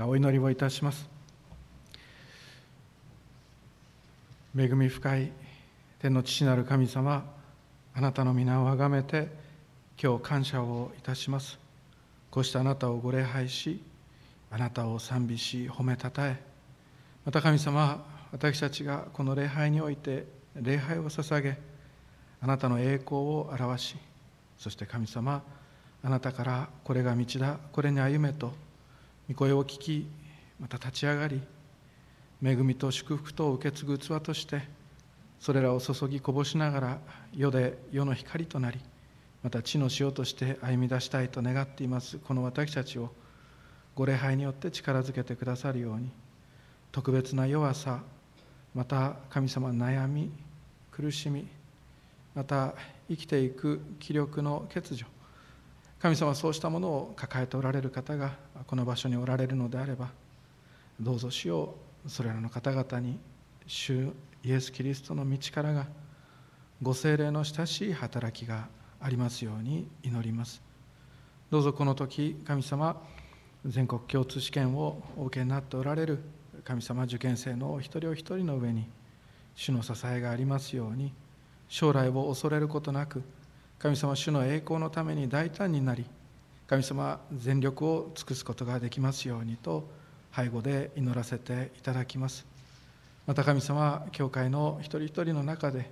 [0.00, 1.08] お祈りをいたします。
[4.58, 5.32] 恵み深い
[6.00, 7.24] 天の父なる神様
[7.94, 9.28] あなたの皆をあがめて
[10.02, 11.58] 今日感謝をいたします。
[12.30, 13.80] こうしてあなたをご礼拝し
[14.50, 16.42] あなたを賛美し褒めたたえ
[17.24, 20.26] また神様私たちがこの礼拝において
[20.60, 21.56] 礼拝を捧げ
[22.40, 23.96] あなたの栄光を表し
[24.58, 25.40] そして神様
[26.02, 28.52] あなたからこれが道だこれに歩めと
[29.28, 30.06] 御声を聞き
[30.60, 31.40] また立ち上がり
[32.42, 34.62] 恵みと祝福とを受け継ぐ器として
[35.40, 36.98] それらを注ぎこぼしながら
[37.34, 38.80] 世で世の光となり
[39.42, 43.10] また地の塩として歩み出したいと願っていますこの私たちを
[43.94, 46.10] ご礼拝によって力づけてくださるように
[46.92, 48.00] 特別な弱さ
[48.74, 50.30] また神様悩み
[50.90, 51.46] 苦しみ
[52.34, 52.74] また
[53.08, 55.06] 生きていく気力の欠如
[56.04, 58.32] 神様はそうしたものを抱えておられる方が
[58.66, 60.10] この場所におられるのであれば
[61.00, 63.18] どうぞ主よそれらの方々に
[63.66, 64.12] 主
[64.44, 65.86] イエス・キリストの道からが
[66.82, 68.68] ご精霊の親しい働きが
[69.00, 70.60] ありますように祈ります。
[71.50, 73.00] どうぞこの時神様
[73.64, 76.18] 全国共通試験をお受けになっておられる
[76.64, 78.84] 神様受験生のお一人お一人の上に
[79.54, 81.14] 主の支えがありますように
[81.66, 83.22] 将来を恐れることなく
[83.84, 86.06] 神様主の栄光のために大胆になり
[86.66, 89.86] 神様全力を尽くすことができますようにと
[90.34, 92.46] 背後で祈らせていただきます。
[93.26, 95.90] また神様教会の一人一人の中で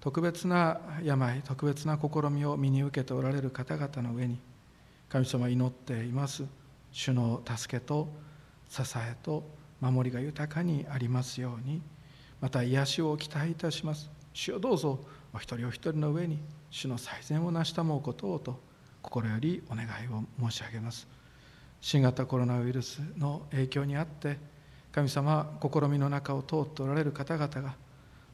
[0.00, 4.38] 特別な病特別な試みを身に受けておられる方々の上に
[5.08, 6.44] 神様祈っています。
[6.92, 8.06] 主の助けと
[8.68, 9.48] 支えと
[9.80, 11.80] 守りが豊かにありますように
[12.42, 14.10] また癒しを期待いたします。
[14.34, 14.98] 主をどうぞ
[15.32, 16.38] お一人お一人の上に
[16.74, 18.58] 主の最善を成したもうことをと
[19.00, 21.06] 心よりお願いを申し上げます。
[21.80, 24.38] 新型コロナウイルスの影響にあって
[24.90, 27.76] 神様試みの中を通っておられる方々が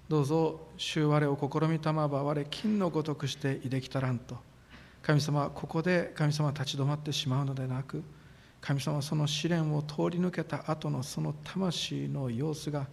[0.09, 4.39] どうぞ主我を試みたまば我金のごとくしていできたらんと
[5.03, 8.03] 神様はここで神様立ち止まってしまうのでなく
[8.63, 12.87] 神様はその試練を通り抜けた後のその魂の様子が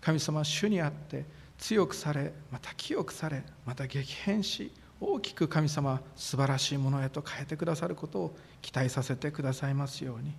[0.00, 1.24] 神様主にあって
[1.58, 10.34] 強くされまた清くされまた激変し大きく神様素晴らしいものへと変えてくださることを期待させてくださいますように。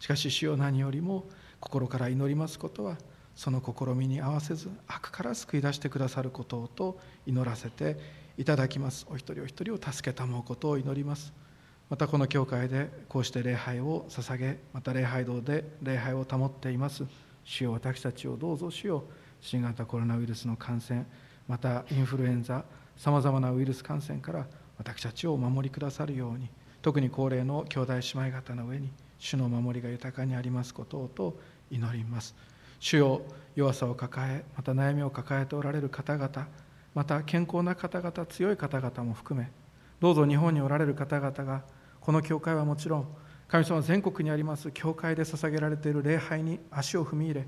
[0.00, 1.26] しかし主よ何よりも
[1.60, 2.96] 心から祈りますことは
[3.36, 7.98] その試みに合わせず悪から救い出してくださることをと祈らせて
[8.36, 9.06] いただきます。
[9.10, 11.32] お一人お一人を助けたもうことを祈ります。
[11.88, 17.04] またこの教会でこうして礼拝を捧げまた礼拝堂で礼拝を保っています。
[17.44, 19.04] 主よ私たちをどうぞ主よ
[19.40, 21.06] 新型コロナウイルスの感染
[21.48, 22.64] またインフルエンザ
[22.96, 24.46] さまざまなウイルス感染から
[24.78, 26.48] 私たちをお守りくださるように
[26.82, 31.38] 特に高齢の兄弟姉妹方の上に主の守りが豊かにありますことをと
[31.70, 32.34] 祈ります。
[32.80, 33.22] 主よ
[33.54, 36.48] 弱さを抱えまた悩みを抱えておられる方々
[36.94, 39.50] また健康な方々強い方々も含め
[40.00, 41.62] どうぞ日本におられる方々が
[42.00, 43.08] この教会はもちろん
[43.48, 47.46] 神様全国にあります教会で捧げられている礼拝に足を踏み入れ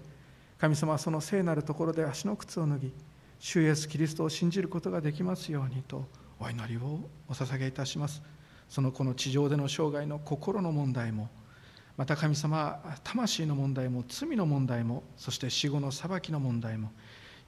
[0.63, 2.93] 神様はその聖なるところで足の靴を脱ぎ
[3.41, 6.07] 主イエスキリストを信じることができますようにと
[6.39, 8.23] お祈りをお捧げいたします。
[8.69, 11.29] そのこの地上での生涯の心の問題も
[11.97, 16.93] また神様魂の問題も罪の問題もそして死後の裁きの問題も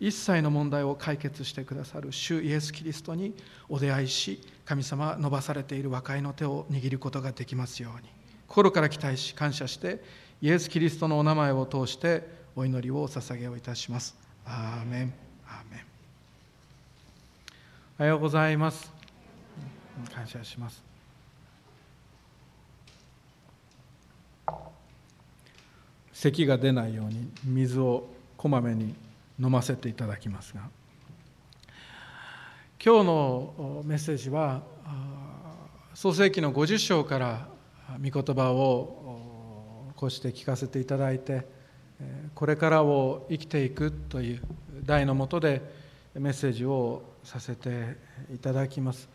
[0.01, 3.33] 一切の問題を解決してくださる主イエス・キリストに
[3.69, 8.09] お出会いし神様伸ばされている和解の手を握ることができますように
[8.49, 10.03] 心から期待し感謝して
[10.43, 14.15] イエス・キリストのお名前を通してお祈りをお捧げをいたします。
[14.47, 15.13] アーメン。
[15.45, 15.81] アーメン。
[17.99, 18.93] おはようございます。
[20.15, 20.81] 感謝します。
[26.13, 28.95] 咳が出ないように水をこまめに
[29.41, 30.61] 飲ませていただきますが
[32.83, 34.63] 今日のメッセージは
[35.93, 37.49] 創世紀の50章から
[38.03, 41.47] 御言葉をこうして聞かせていただいて
[42.35, 44.41] これからを生きていくという
[44.85, 45.63] 題のもとで
[46.15, 47.97] メッセージをさせて
[48.33, 49.09] いただきます。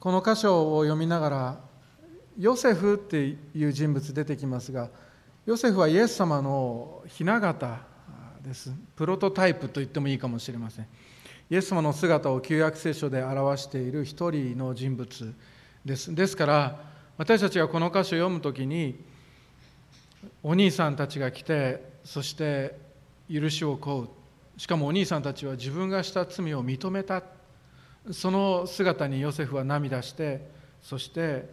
[0.00, 1.60] この箇所を読みながら
[2.38, 4.90] ヨセフっていう人物出てきますが
[5.46, 7.80] ヨセフはイエス様の雛形
[8.42, 8.72] です。
[8.94, 10.86] プロトタイプと言ってもいいかもしれません。
[11.50, 15.34] イエス様の姿を旧約聖書で表している一人の人物
[15.84, 16.14] です。
[16.14, 16.80] ですから
[17.16, 19.02] 私たちがこの箇所を読むときに
[20.42, 22.76] お兄さんたちが来てそして
[23.30, 24.08] 許しを請う。
[24.56, 27.22] しかもお兄さんたちは自分がした罪を認めた。
[28.10, 30.48] その姿にヨセフは涙して
[30.80, 31.48] そして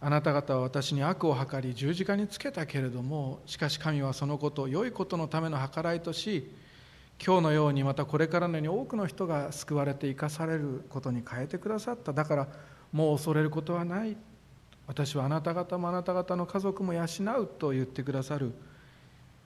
[0.00, 6.50] あなた方は私に悪を図り十字架につけたけれどもしかし神はそのことを良いことのための計らいとし
[7.24, 12.12] 今日のようにまたこれからのように多くの人が救われて生かされることに変えてくださった。
[12.12, 12.48] だから
[12.90, 14.16] もう恐れることはない。
[14.92, 17.04] 私はあなた方もあなた方の家族も養
[17.40, 18.52] うと言ってくださる。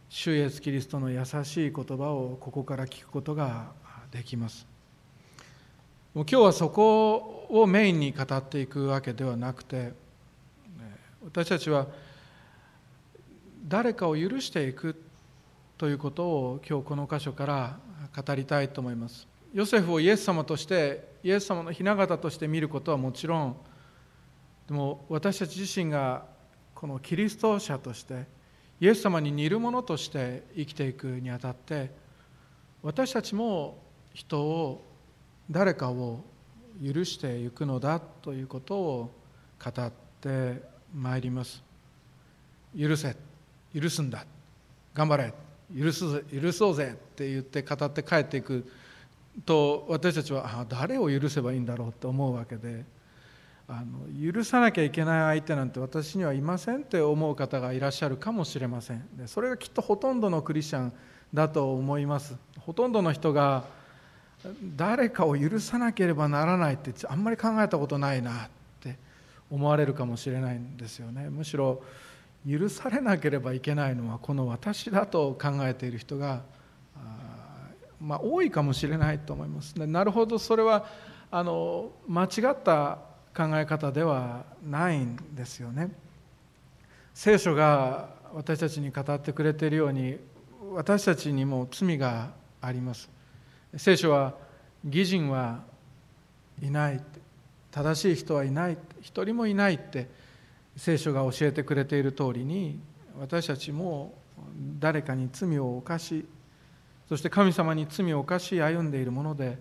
[0.08, 3.70] 主イエスキリストの優しい言葉をここから聞くことが
[4.10, 4.66] できます。
[6.14, 9.92] もう今日はそこをメインに語っていくわけではなくて
[11.24, 11.86] 私たちは
[13.68, 15.00] 誰かを許していく
[15.78, 17.78] ということを今日この箇所から
[18.16, 19.28] 語りたいと思います。
[19.54, 23.56] ヨセフをイエス様としてイエス様の雛形として見ることはもちろん
[24.68, 26.24] でも私たち自身が
[26.74, 28.26] このキリスト者として
[28.80, 31.90] イエス様に似るものとして生きていくにあたって
[32.82, 33.78] 私たちも
[34.12, 34.84] 人を
[35.50, 36.24] 誰かを
[36.84, 39.10] 許していくのだということを
[39.64, 40.62] 語って
[40.94, 41.62] まいります。
[42.78, 43.16] 許せ
[43.74, 44.26] 許すんだ。
[44.94, 45.32] 頑張れ。
[45.74, 48.70] 許す許そうぜって言って語って帰っていく
[49.44, 52.84] と私たちはあ誰を許せばいいんだろうと思うわけで
[53.68, 59.04] あの許さなきゃいけない相手なんて私にはいませんって思う方がいらっしゃるかもしれません。
[59.16, 60.92] でそれがきっとほとんどのクリスチャン
[61.34, 62.36] だと思います。
[62.60, 63.64] ほとんどの人が
[64.76, 68.48] 誰かを許さなければならないってあんまり考えたことないなっ
[68.80, 68.96] て
[69.50, 71.28] 思われるかもしれないんですよね。
[71.30, 71.82] むしろ
[72.48, 76.42] 許されなければいけないのはこの私だと考えている人が
[78.00, 79.74] まあ、多いかもしれないと思います。
[79.74, 80.86] なるほどそれは
[81.30, 82.98] あの間違った
[83.36, 85.90] 考え方ではないんですよね。
[87.12, 90.16] 聖書が私たちに語ってくれているように
[90.72, 92.30] 私たちにも罪が
[92.62, 93.10] あります。
[93.76, 94.34] 聖書は
[94.84, 95.62] 義人は
[96.62, 97.02] いない
[97.70, 100.08] 正しい人はいない一人もいないって
[100.76, 102.80] 聖書が教えてくれている通りに
[103.20, 104.14] 私たちも
[104.78, 106.26] 誰かに罪を犯し
[107.08, 109.58] そして神様に罪を犯し歩んでいるもので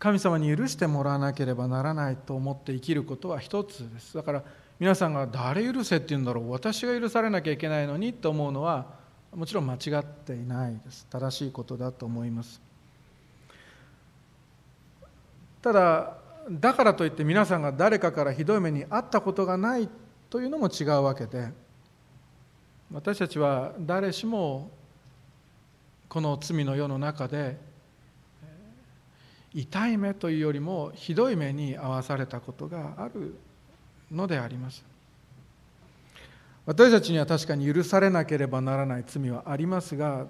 [0.00, 4.16] 神様に許してもらわなければならないと思って生きることは一つです。
[4.16, 4.42] だから
[4.78, 6.50] 皆さんが誰許せって言うんだろう。
[6.50, 8.86] 私が許されなきゃいけないのにと思うのは
[9.36, 11.06] もちろん間違っていないです。
[11.10, 12.62] 正しいことだと思います。
[15.60, 16.16] ただ
[16.50, 19.88] だからといって皆さんが誰かからひどい目に遭ったことがない
[20.30, 21.48] というのも違うわけで
[22.90, 24.70] 私たちは誰しも
[26.08, 27.58] この罪の世の中で
[29.52, 33.34] 痛い目というよりもひどい目に遭わされたことがある
[34.10, 34.84] のであります。
[36.66, 40.26] 私たちには確かに許されなければならない罪はありますが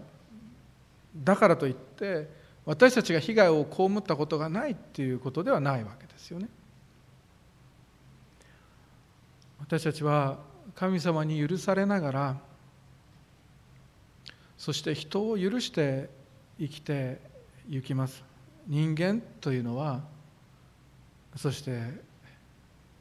[1.15, 2.29] だからといって
[2.65, 6.49] 私たちが被害を被ったことがないっていうことではないわけですよね。
[9.59, 10.39] 私たちは
[10.75, 12.37] 神様に許されながら
[14.57, 16.11] そして人を許して
[16.59, 17.21] 生きて
[17.69, 18.30] ゆきます。
[18.67, 20.03] 人間というのは
[21.37, 21.81] そして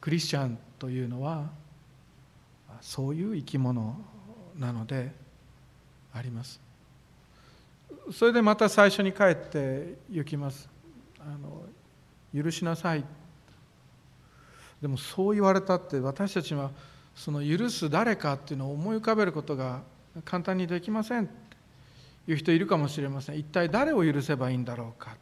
[0.00, 1.50] クリスチャンというのは
[2.80, 3.96] そういう生き物
[4.58, 5.12] なので
[6.12, 6.60] あります。
[8.12, 10.68] それでまた最初に帰って行きます。
[11.20, 13.04] あの許しなさい。
[14.80, 16.70] でもそう言われたって私たちは
[17.14, 19.82] その許す誰かっていうのを思い浮かべることが
[20.24, 21.28] 簡単にできません。
[22.26, 23.38] いう人いるかもしれません。
[23.38, 25.16] 一体誰を許せばいいんだろうか。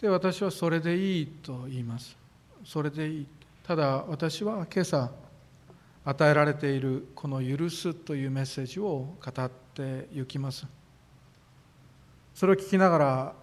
[0.00, 2.16] で私はそれでいいと言います。
[2.64, 3.26] それでいい。
[3.64, 5.10] ただ私は今朝
[6.04, 10.66] 与えられているこの「許す」というメッセージを語ってゆきます。
[12.32, 13.34] それを聞きながら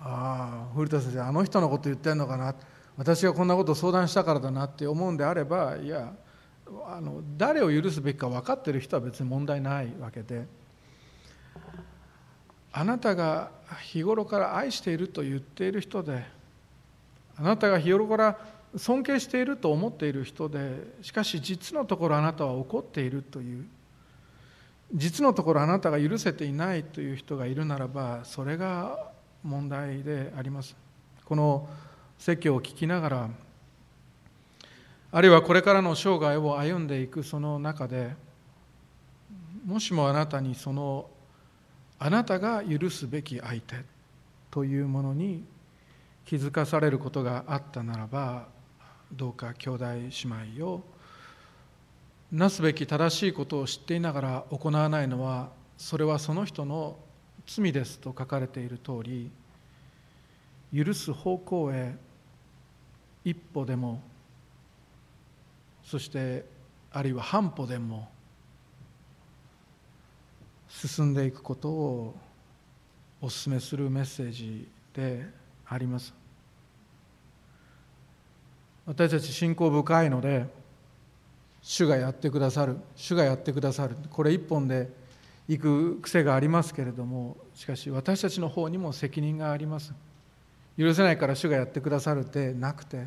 [0.00, 2.54] ああ古田先生あの人のこと言ってんのかな。
[2.96, 6.12] 私がこんなことを相談したからだなって思うんであればいや
[6.86, 10.63] あの誰を許すべきか分かってる人は別に問題ないわけで。
[12.76, 13.50] あなたが
[13.82, 16.24] 日頃から愛していると言っている人で
[17.38, 18.38] あなたが日頃から
[18.76, 23.64] 尊敬していると思っている人でしかし実のところあなたは怒っているという
[24.92, 28.98] 実のところあなたが許せていないという人がいるならばそれが
[29.44, 30.74] 問題であります。
[31.24, 31.68] この
[32.18, 33.28] 説教を聞きながら
[35.12, 38.14] あるいはこれからの生涯を歩んでいくその中で
[39.64, 41.06] もしもあなたにその
[41.98, 43.76] あなたが許すべき相手
[44.50, 45.44] というものに
[46.24, 48.48] 気づかされることがあったならば
[49.12, 50.10] どうか兄弟姉
[50.56, 50.82] 妹を
[52.32, 56.96] なすべき正しいことを知っていながら行わないのはそれはその人の
[57.46, 59.30] 罪ですと書かれている通り
[60.74, 61.94] 許す方向へ
[63.24, 64.02] 一歩でも
[65.84, 66.44] そして
[66.90, 68.08] あるいは半歩でも
[70.74, 72.14] 進んでいくことを
[73.22, 75.24] お勧めするメッセージで
[75.66, 76.12] あります。
[78.84, 80.46] 私たち信仰深いので
[81.62, 84.90] 主がやってくださる主がやってくださるこれ一本で
[85.48, 89.94] 行く癖がありますけれどもしかし私たちの方にも責任があります。
[90.76, 93.06] 許せないから主がやってくださるでなくて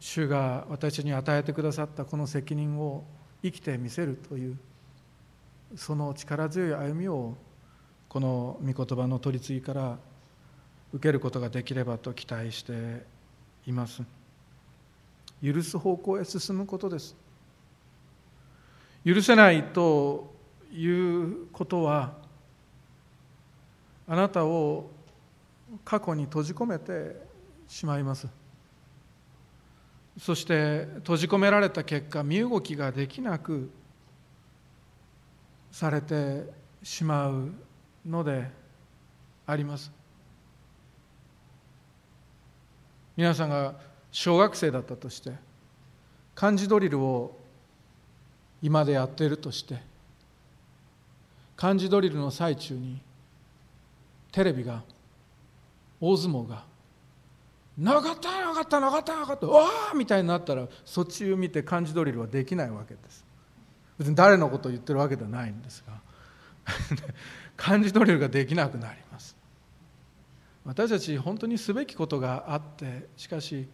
[0.00, 3.04] 主が私に与えてくださったこの責任を
[3.42, 4.58] 生きてみせるという
[5.76, 7.34] その力強い歩みを
[8.08, 9.98] この御言葉の取り次ぎから
[10.92, 13.04] 受けることができればと期待して
[13.66, 14.02] います。
[15.42, 17.14] 許す方向へ進むことです。
[19.04, 20.34] 許せないと
[20.72, 22.12] いうことは
[24.06, 24.90] あなたを
[25.84, 27.16] 過去に閉じ込めて
[27.68, 28.26] しまいます。
[30.18, 33.70] そして閉じ込められた結果身動きができなく
[35.70, 36.44] されて
[36.82, 37.52] しまう
[38.06, 38.50] ので
[39.46, 39.90] あります
[43.16, 43.74] 皆さんが
[44.10, 45.32] 小学生だったとして
[46.34, 47.36] 漢字ドリルを
[48.62, 49.78] 今でやっているとして
[51.56, 53.00] 漢字ドリルの最中に
[54.30, 54.82] テレビが
[56.00, 56.64] 大相撲が
[57.76, 63.24] 「なかったなかったなかったなかったわあ!」みたいになったらそっちを見て漢字ドリルはできないわけです
[63.98, 66.00] 別に誰のことを言ってるわけではないんですが
[67.56, 69.36] 漢字ドリルができなくなります。
[70.64, 73.66] 私たち本当にすべきことがあってしかし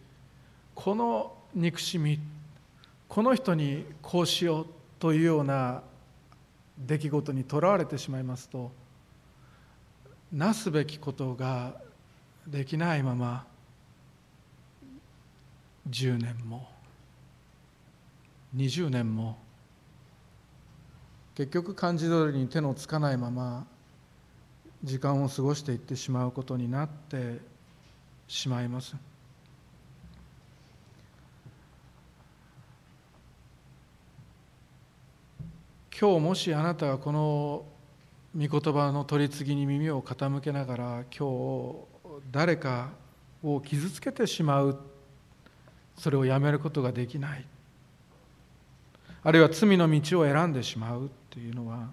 [0.73, 2.19] この憎しみ
[3.09, 4.67] この人にこうしよう
[4.97, 5.83] というような
[6.77, 8.71] 出来事にとらわれてしまいますと
[10.31, 11.75] なすべきことが
[12.47, 13.45] できないまま
[15.89, 16.67] 10年も
[18.55, 19.37] 20年も
[21.35, 23.67] 結局漢字通りに手のつかないまま
[24.83, 27.39] 時間を過ごしていってしまうことになって
[28.27, 28.95] しまいます。
[35.97, 37.65] 今日もしあなたがこの
[38.37, 41.75] 御言葉の取り次ぎに耳を傾けながら今日
[42.31, 42.89] 誰か
[43.43, 44.79] を傷つけてしまう。
[45.97, 47.45] それをやめることができない。
[49.23, 51.09] あるいは罪の道を選んでしまう。
[51.35, 51.89] というのは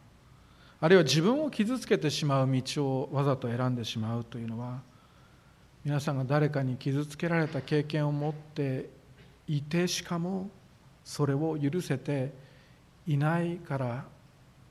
[0.81, 4.81] あるいは自分を傷つけてしまう道をわざと選んでしまうというのは
[5.85, 8.89] 皆さんが誰かに傷つけられた経験を持って
[9.49, 10.49] いてしかも
[11.05, 12.33] それを許せて
[13.05, 14.05] いないから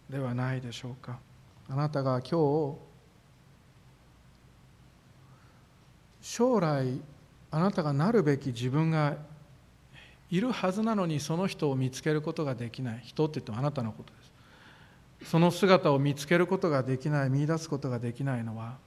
[0.09, 1.19] ではないでしょうか。
[1.67, 2.77] あなたが今日
[6.21, 7.01] 将来
[7.51, 9.17] あなたがなるべき自分が
[10.29, 13.01] いるはずなのにその人を見つけることができない。
[13.03, 14.20] 人って言ってもあなたのことです
[15.23, 18.77] その姿を見つけることができない見出すことができないのは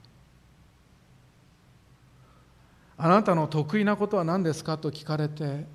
[2.97, 5.65] あなたの得意なことは何ですかと聞かれて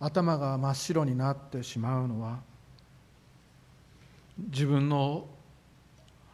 [0.00, 2.38] 頭が真っ白になってしまうのは
[4.38, 5.26] 自分の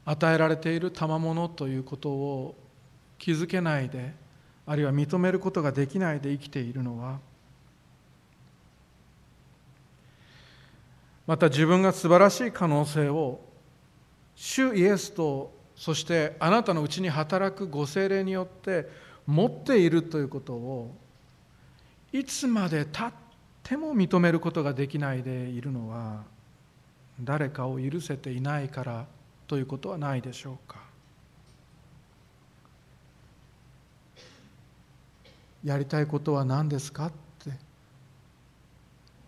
[0.04, 2.54] 与えられている賜物ということを
[3.18, 4.12] 気づけないで
[4.66, 7.18] あるいは認めることができないで生きているのは
[11.26, 13.40] また自分が素晴らしい可能性を
[14.34, 18.88] 主イエスとそしてあなたのうちに働くご精霊によって
[19.26, 20.94] 持っているということを
[22.12, 23.12] いつまでたっ
[23.62, 26.22] ても認めることができないでいるのは
[27.20, 29.06] 誰かを許せていないから
[29.46, 30.82] ということはないでしょうか。
[35.64, 37.10] やりたいことは何ですか？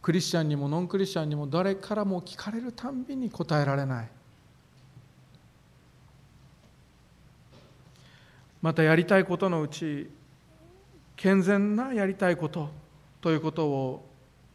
[0.07, 4.09] クリスチャンにもノンクリスチャンにも誰からも聞かれるたんびに答えられない。
[8.63, 10.09] またやりたいことのうち
[11.17, 12.71] 健全なやりたいこと
[13.21, 14.09] ということを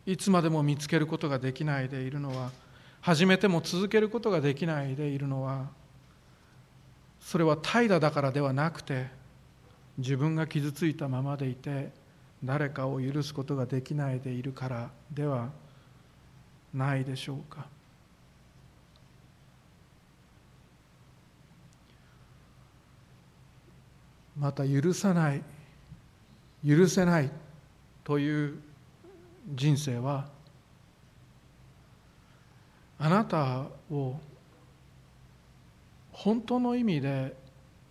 [0.05, 2.51] いつまでも見つけることができないでいるのは
[3.01, 5.65] 始めても続けることができないでいるのは
[7.19, 9.07] それは怠惰だからではなくて
[9.97, 11.91] 自分が傷ついたままでいて
[12.43, 15.49] 誰かを許すことができないでいるからでは
[16.73, 17.67] ないでしょうか。
[24.37, 25.43] また許さない
[26.65, 27.29] 許せない
[28.03, 28.59] という
[29.53, 30.29] 人生は
[32.97, 34.19] あなたを
[36.11, 37.35] 本当の意味で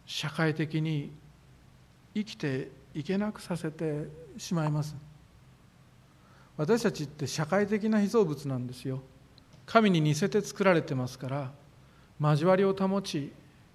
[0.06, 1.12] 社会的に
[2.14, 4.08] 生きていけなくさせて
[4.40, 4.96] しまいます。
[6.56, 9.00] 私たちって社会的な被造物なんですよ。
[9.66, 11.52] 神に似せて作られてますから
[12.20, 13.32] 交わりを保ち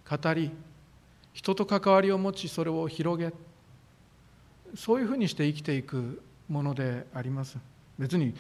[0.10, 0.52] 語り
[1.32, 3.32] 人と関わりを持ちそれを広げ
[4.76, 7.58] そういうふうにして生きていくものであります。
[7.98, 8.34] 別に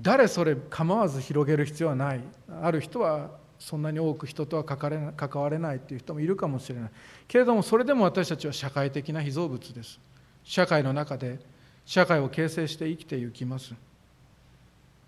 [0.00, 2.20] 誰それ構わず広げる必要はない。
[2.62, 6.90] ある人はそんなに多く人とは関われないっていう人もいるかもしれない。
[7.26, 10.00] けれどもそれでも私たちは社会的な被造物です。
[10.48, 11.38] 社会の中で
[11.84, 13.74] 社会を形成して生きていきます。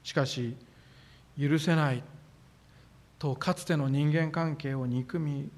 [0.03, 0.55] しかし
[1.39, 2.03] 許せない
[3.19, 5.49] とかつての人間関係を憎み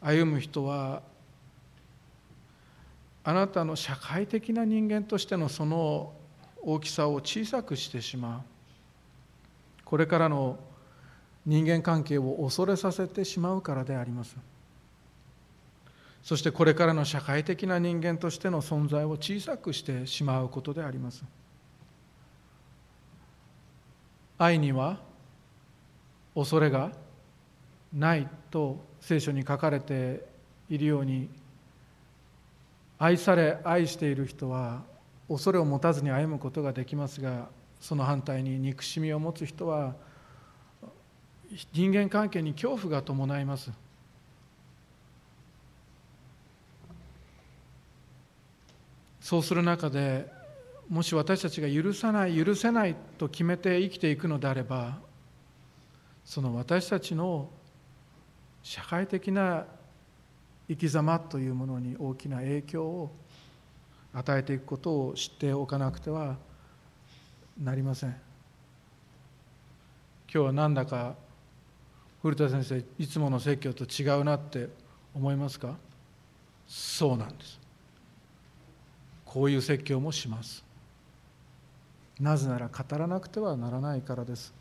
[0.00, 1.02] 歩む人は
[3.22, 6.14] あなたの社会的な人間としてのその
[6.62, 8.40] 大きさを小さくしてしまう。
[9.84, 10.58] これからの
[11.44, 14.34] 人間関係を恐れさせてしまうからであります。
[16.24, 21.22] そしてこれからの社会的な人間としての存在を小さくしてしまうことであります。
[24.38, 25.00] 愛には
[26.34, 26.92] 恐れが
[27.92, 30.26] ないと聖書に書かれて
[30.70, 31.28] いるように
[32.98, 34.82] 愛され愛している人は
[35.28, 37.48] 恐れを持たずに歩むことができますが
[37.80, 39.94] その反対に憎しみを持つ人は
[41.72, 43.83] 人間関係に恐怖が伴います。
[49.24, 50.30] そうする中で
[50.86, 54.98] もし私たちが許さない許せないと決めて生きていくのであれば
[56.26, 57.48] その私たちの
[58.62, 59.64] 社会的な
[60.68, 63.16] 生き様というものに大きな影響を
[64.12, 66.36] 与えていくことを知っておかなくては
[67.58, 68.10] なりません。
[68.10, 68.18] 今
[70.28, 71.14] 日はなんだか
[72.20, 74.68] 古田先生いつもの説教と違うなって
[75.14, 75.76] 思いますか？
[76.68, 77.63] そうなんです。
[79.34, 80.62] こういう説教もします。
[82.20, 84.54] なぜなら語らなくてはならないからです。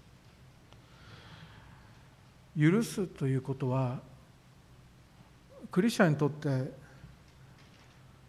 [2.60, 4.00] 許すということは
[5.70, 6.72] クリスチャンにとって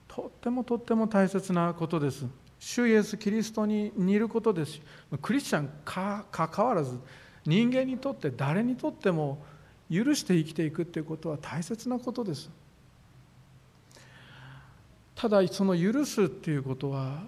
[0.06, 2.26] とってもとっても大切なことです。
[2.60, 4.72] 主イエス・キリストに似ることです。
[4.72, 4.82] し
[5.22, 6.98] クリスチャンかかわらず
[7.46, 9.42] 人間にとって誰にとっても
[9.90, 12.50] 許して生きていくっていうことは大切なことです。
[15.14, 17.22] ただその許すっていうことは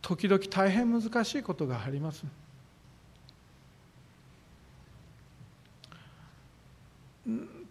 [0.00, 2.24] 時々大変難しいことがあります。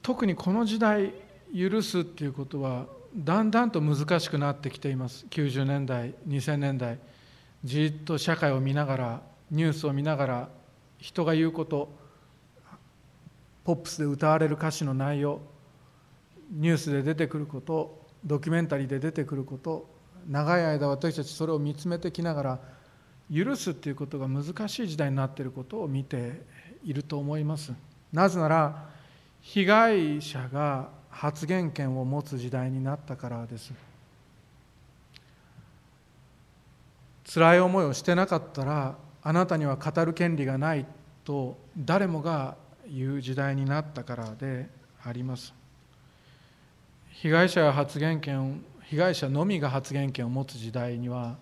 [0.02, 1.14] 特にこの時代
[1.56, 2.86] 許すっていうことは
[3.16, 5.26] だんだんと難しくなってきています。
[5.30, 6.98] 90年代2000年代
[7.64, 10.50] じっと社会を見ながらニュースを見ながら
[10.98, 11.92] 人が言うこと
[13.64, 15.42] ポップスで歌われる歌詞の内容
[16.52, 19.90] ニュースで出てくることドキュメンタリーで出てくること
[20.28, 22.60] 長い間私たちそれを見つめてきながら
[23.34, 26.42] 許すっていうことが難しい時代になっていることを見て
[26.84, 27.74] いると思います。
[28.12, 28.90] なぜなら
[29.42, 33.72] 被害者が発言権を持つ時代になったからです。
[37.34, 40.86] 辛い思いをしてなかったらあなたには語る権利がない
[41.24, 42.58] と誰もが
[42.88, 44.68] 言う時代になったからで
[45.04, 45.61] あります。
[47.12, 51.38] 被害者が発言権被害者のみが発言権を持つ時代には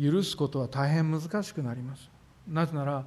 [0.00, 2.10] 許すことは大変難しくなります。
[2.48, 3.04] なぜなら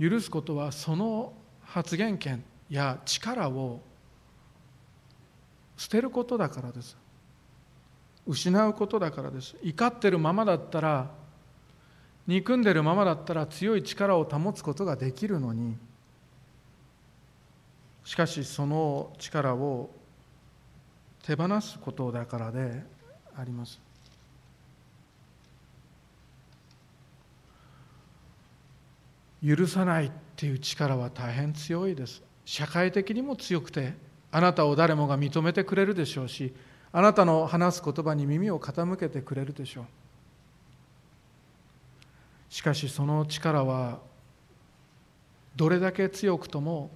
[0.00, 3.80] 許すことはその発言権や力を
[5.76, 6.96] 捨てることだからです。
[8.26, 9.54] 失うことだからです。
[9.62, 11.10] 怒ってるままだったら
[12.26, 15.76] 憎んでるままだったら強い力を保つことができるのに
[18.06, 19.90] しかしその力を
[21.24, 22.84] 手放すことだからで
[23.36, 23.80] あります。
[29.44, 32.22] 許さないっていう力は大変強いです。
[32.44, 33.94] 社会的にも強くて
[34.30, 36.54] あなたを誰もが認めてくれるでしょうし
[36.92, 39.84] あなたの話す言葉に耳を傾けてくれるでしょう。
[42.50, 43.98] しかしその力は
[45.56, 46.92] どれだけ強くとも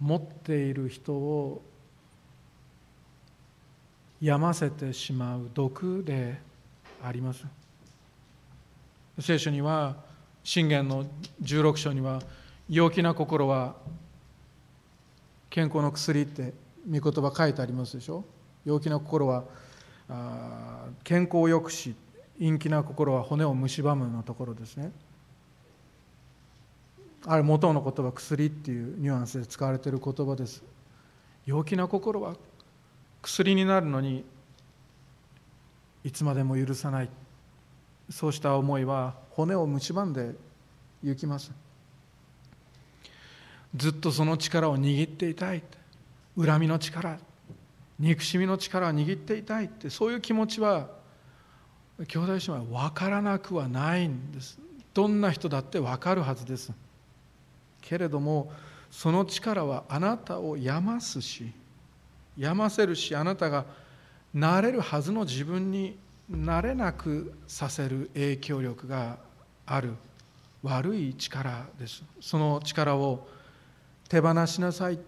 [0.00, 1.62] 持っている人を
[4.20, 6.38] 病ませてしまう毒で
[7.02, 7.44] あります。
[9.20, 9.96] 聖書には
[10.44, 11.06] 信玄の
[11.42, 12.22] 16章には
[12.68, 13.74] 陽気な心は
[15.50, 16.52] 健康の薬って
[16.90, 18.24] 御言葉書いてありますでしょ。
[18.64, 19.44] 陽気な心は
[21.04, 21.94] 健康を良くし
[22.38, 24.92] 陰気な心は骨を蝕むのところですね。
[27.28, 30.62] あれ元の言葉薬っていうニュアンスで使われている言葉です。
[31.44, 32.36] 陽気な心は
[33.20, 34.24] 薬になるのに
[36.04, 37.08] いつまでも許さない。
[38.10, 40.34] そうした思いは骨を蝕んで
[41.02, 41.50] 行きます。
[43.74, 45.62] ずっとその力を握っていたい。
[46.38, 47.18] 恨みの力
[47.98, 50.88] 憎しみの力を握っていたいってそういう気持ちは
[52.06, 54.60] 兄弟姉妹は分からなくはないんです。
[54.94, 56.72] どんな人だって分かるはずです。
[57.86, 58.52] けれども
[58.90, 61.52] その力はあなたを病ますし
[62.36, 63.64] 病ませるしあなたが
[64.34, 65.96] なれるはずの自分に
[66.28, 69.18] なれなくさせる影響力が
[69.64, 69.94] ある
[70.62, 72.02] 悪い力です。
[72.20, 73.28] その力を
[74.08, 74.98] 手放しなさい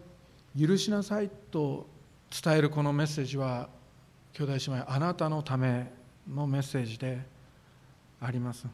[0.59, 1.87] 許しなさいと
[2.31, 3.69] 伝えるこのメッセージは
[4.33, 5.91] 兄弟姉妹あなたのため
[6.33, 7.21] のメッセージで
[8.21, 8.67] あります。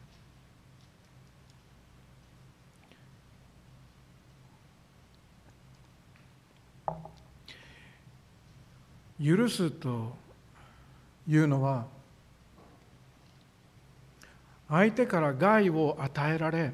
[9.23, 10.15] 許すと
[11.27, 11.85] いうのは
[14.67, 16.73] 相手から害を与えられ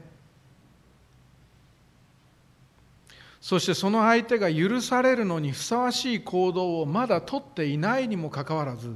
[3.41, 8.95] そしてその相手が許されるのにふさわしい行動をまだとっていないにもかかわらず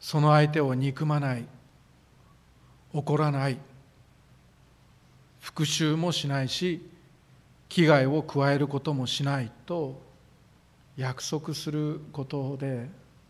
[0.00, 1.44] その相手を憎まない
[2.92, 3.58] 怒らない
[5.40, 6.84] 復讐もしないし
[7.70, 10.02] 危害を加えることもしないと
[10.96, 12.88] 約束することで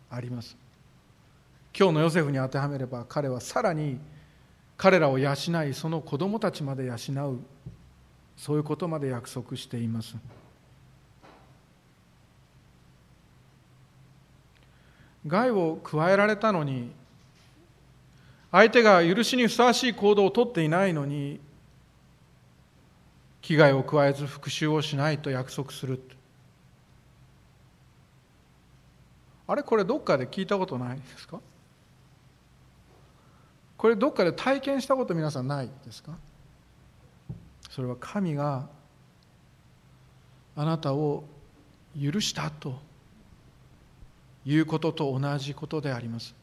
[0.09, 0.57] あります。
[1.77, 3.99] 今日のヨセフに当てはめれば彼はさらに
[4.77, 6.95] 彼らを養いその子供たちまで養
[7.29, 7.39] う
[8.35, 10.15] そういうことまで約束しています。
[15.27, 16.91] 害を加えられたのに
[18.51, 21.39] 相手が許しにふさわしい行動をとっていないのに
[23.41, 26.01] 危害を加えず復讐をしないと約束する。
[29.47, 29.63] あれ？
[29.63, 31.39] これどっかで聞いたことないですか？
[33.77, 36.13] これどっかで体験したこと皆さんないですか？
[37.69, 38.67] それは神が
[40.55, 41.23] あなたを
[41.99, 42.79] 許したと
[44.45, 46.35] いうことと同じことであります。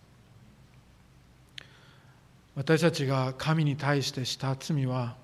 [2.56, 5.16] 私たちが神に対してした罪は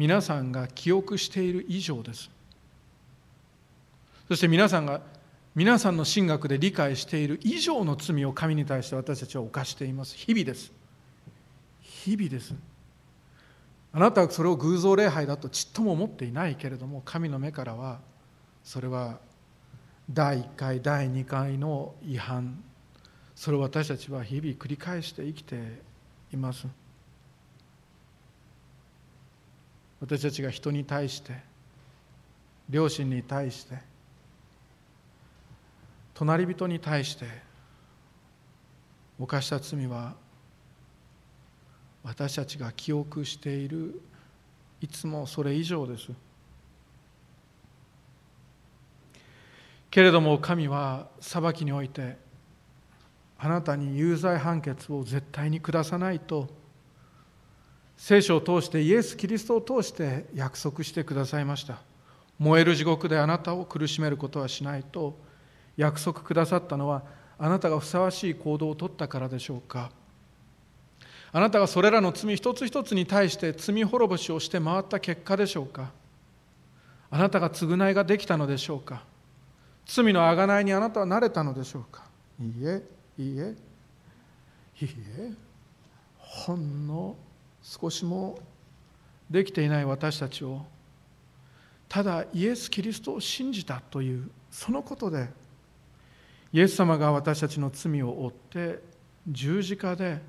[0.00, 2.30] 皆さんが記憶している以上です。
[4.28, 5.02] そして皆さんが
[5.54, 10.16] 皆さんの神学で理解している以上の罪を神に対して私たちは犯しています。
[10.16, 10.72] 日々です。
[11.82, 12.54] 日々です。
[13.92, 18.00] あなたはそれを偶像礼拝だとちっとも思っていないけれども神の目からは
[18.64, 19.18] それは
[20.10, 22.64] 第1回第2回の違反
[23.34, 25.82] それを私たちは日々繰り返して生きて
[26.32, 26.66] います。
[30.00, 31.34] 私たちが人に対して
[32.68, 33.76] 両親に対して
[36.14, 37.26] 隣人に対して
[39.18, 40.14] 犯した罪は
[42.02, 44.00] 私たちが記憶している
[44.80, 46.10] いつもそれ以上です。
[49.90, 52.16] けれども神は裁きにおいて
[53.38, 56.48] あなたに有罪判決を絶対に下さないと
[58.00, 61.82] 聖書を通してイエス・キリストを通して約束してくださいました。
[62.38, 65.18] 燃える地獄であなたを苦しめることはしないと
[65.76, 67.02] 約束くださったのは
[67.38, 69.90] あなたがふさわしい行動をとったからでしょうか。
[71.30, 75.90] あなたがそれらの罪一つ一つに対して罪滅ぼしをして回った結果でしょうか。
[77.10, 79.04] あなたが償いができたのでしょうか。
[79.84, 82.04] 罪の贖いにあなたは慣れたのでしょうか。
[82.40, 82.82] いいえ
[83.18, 83.54] いいえ
[84.80, 85.32] いいえ
[86.16, 87.14] ほんの
[87.62, 88.38] 少しも
[89.28, 90.64] できていない私たちを。
[91.88, 95.28] ただイエス・キリストを信じたというそのことで
[96.52, 98.80] イエス様が私たちの罪を負って
[99.28, 100.20] 十字架で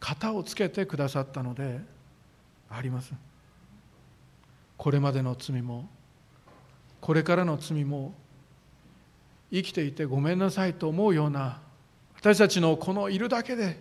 [0.00, 1.80] 型をつけてくださったので
[2.70, 3.12] あります。
[4.76, 5.88] これまでの罪も
[7.00, 8.14] これからの罪も
[9.52, 11.60] 生きていてごめんなさいと思うような
[12.16, 13.78] 私たちのこのいるだけで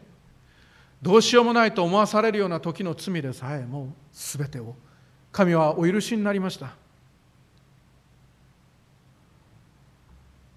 [1.03, 4.73] どうしようもないと思わされるような時の罪でさえもう全てを。
[5.33, 6.75] 神はお許しになりました。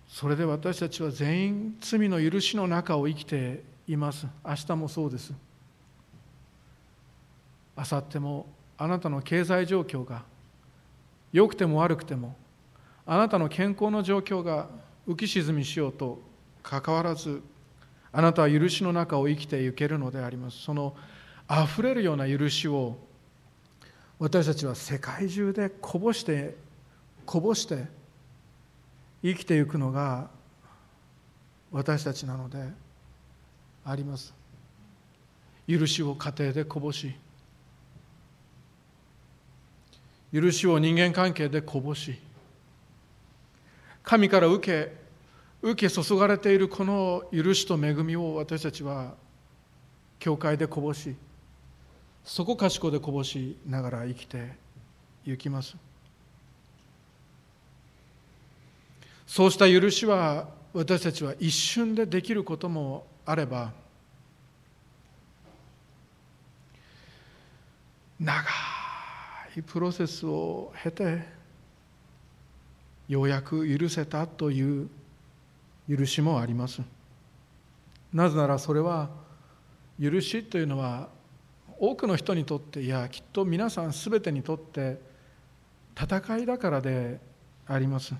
[0.06, 4.28] それで私たちは全員罪の許しの中を生きています。
[4.46, 5.34] 明日もそうです。
[7.76, 8.46] 明後日も
[8.78, 10.22] あなたの経済状況が
[11.32, 12.36] 良くても悪くても
[13.04, 14.68] あなたの健康の状況が
[15.08, 16.20] 浮き沈みしようと
[16.62, 17.42] かかわらず
[18.18, 20.62] あなたは許しの中を生きていけるのであります。
[20.62, 20.96] その
[21.46, 22.96] あふれるような許しを
[24.18, 26.56] 私たちは世界中でこぼして
[27.26, 27.84] こぼして
[29.22, 30.30] 生きていくのが
[31.70, 32.58] 私たちなので
[33.84, 34.32] あります。
[35.68, 37.14] 許しを家庭でこぼし
[40.32, 42.18] 許しを人間関係でこぼし
[44.02, 45.05] 神から受け
[45.66, 49.14] 受け注がれているこの許しと恵みを私たちは
[50.20, 51.16] 教会でこぼし
[52.24, 54.52] そこかしこでこぼしながら生きて
[55.24, 55.76] ゆきます。
[59.26, 63.72] そうした許しは私たちは一瞬でできることもあれば
[68.20, 68.44] 長
[69.56, 71.24] いプロセスを経て
[73.08, 74.88] ようやく許せたという
[75.88, 76.82] 許しもあります。
[78.12, 79.10] なぜならそれは
[80.00, 81.08] 許しというのは
[81.78, 84.98] 多くの人にとっていやきっと皆さん全てにとって
[86.00, 87.20] 戦いだからで
[87.66, 88.14] あります。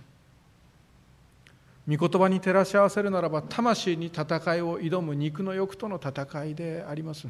[1.89, 4.25] 御言葉に照らし合わせるならば魂に戦
[4.57, 7.29] いを挑む肉の欲との戦いであります。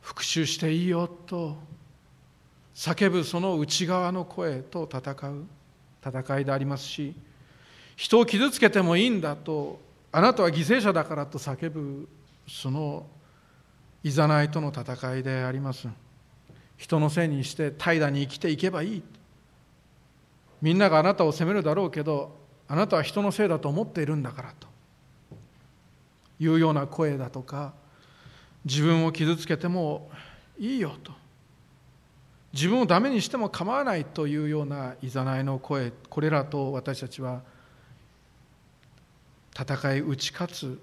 [0.00, 1.56] 復讐していいよと
[2.74, 5.44] 叫ぶその内側の声と戦う。
[6.04, 7.14] 戦いでありますし
[7.96, 12.08] 人を傷つけてもいいんだとあなたは犠牲者だからと叫ぶ
[12.46, 13.06] その
[14.02, 15.88] いざないとの戦いであります。
[16.76, 19.02] 人のせいにして怠惰に生きていけばいい。
[20.60, 22.36] みんながあなたを責めるだろうけど
[22.66, 24.66] あなたは人のせいだと思っているんだからと。
[26.40, 27.72] いうような声だとか
[28.64, 30.10] 自分を傷つけても
[30.58, 31.12] いいよと。
[32.52, 37.40] 自分をダメにしても構わないというようないざないの声これらと私たちは
[39.58, 40.80] 戦い打ち勝つ。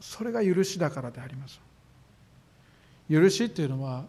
[0.00, 1.60] それが許しだからであります。
[3.10, 4.04] 許しっていうのは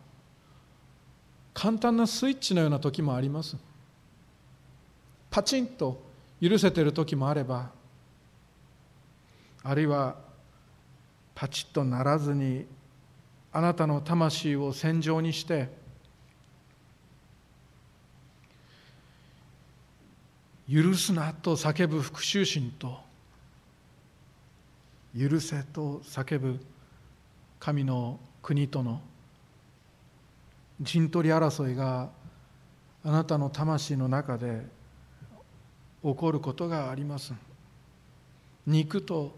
[1.54, 3.58] 簡単なスイッチのような時もあります。
[5.30, 6.02] パチンと
[6.42, 7.72] 許せてる時もあれば
[9.64, 10.16] あるいは
[11.34, 12.66] パチッとならずに
[13.52, 15.70] あなたの魂を戦場にして
[20.72, 22.98] 許すなと叫ぶ復讐心と
[25.18, 26.60] 許せと叫ぶ
[27.60, 29.02] 神の国との
[30.82, 32.10] 陣取り争いが
[33.06, 34.66] あなたの魂の中で
[36.04, 37.34] 起こることがあります。
[38.66, 39.38] 肉と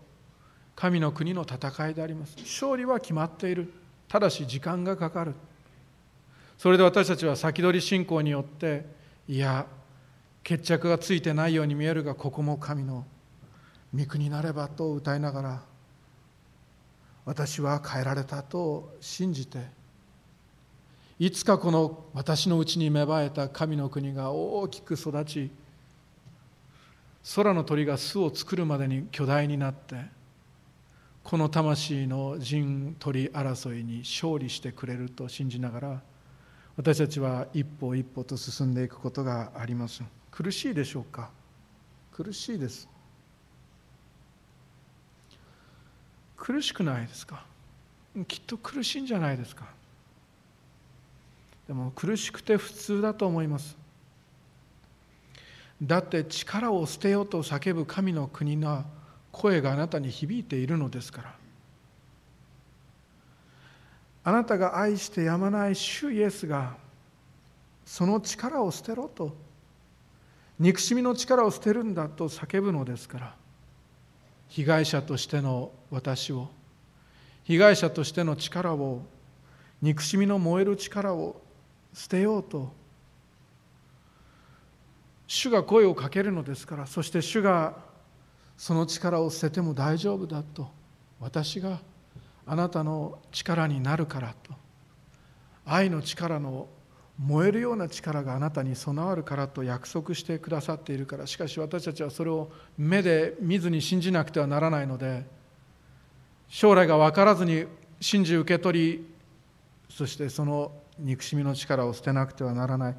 [0.76, 2.36] 神の国の戦いであります。
[2.40, 3.72] 勝利は決まっている。
[4.08, 5.34] ただし時間がかかる。
[6.58, 8.86] それで私たちは先取り信仰によって
[9.28, 9.66] いや
[10.46, 13.04] 決着がついてないように見えるがここも神の
[13.96, 15.62] 御国になればと歌いながら
[17.26, 19.58] 私は変えられたと信じて
[21.18, 25.50] いつかこの私のうちに芽生えた神の国が大きく育ち
[27.36, 29.96] 空の鳥が巣を作るまでに巨大になって
[31.24, 36.02] この魂の陣取り争いに勝利してくれると信じながら
[36.78, 40.04] 私たちは一歩一歩と進んでいくことがあります。
[40.36, 41.30] 苦しいでしょうか？
[42.12, 42.90] 苦しいです。
[46.36, 47.46] 苦しくないですか？
[48.28, 49.66] きっと苦しいんじゃないですか？
[51.68, 53.78] でも苦しくて普通だと思います。
[55.82, 58.84] だって力を捨てようと叫ぶ神の国の
[59.32, 61.36] 声があなたに響いているのですから。
[64.26, 66.76] あなたが愛してやまない主イエスが
[67.86, 69.45] その力を捨てろと
[70.60, 73.36] 憎しみの力を捨てるんだと叫ぶのですから
[74.48, 76.50] 被害者としての私を
[77.44, 79.02] 被害者としての力を
[79.82, 81.42] 憎しみの燃える力を
[81.94, 82.72] 捨てようと
[85.28, 87.76] 主が声をかけるのですからそして主が
[88.58, 90.70] その力を捨てても大丈夫だと
[91.20, 91.80] 私が
[92.46, 94.54] あなたの力になるからと
[95.66, 96.68] 愛の力の
[97.18, 101.26] 燃えるような力があなたに備わるからと約束してくださっているから。
[101.26, 105.26] しかし私たちはそれを目で見ずに信じなくてはならないので
[106.50, 107.66] 将来が分からずに
[108.02, 109.08] 信じ受け取り
[109.90, 112.96] そしてその憎しみの力を捨てなくてはならない。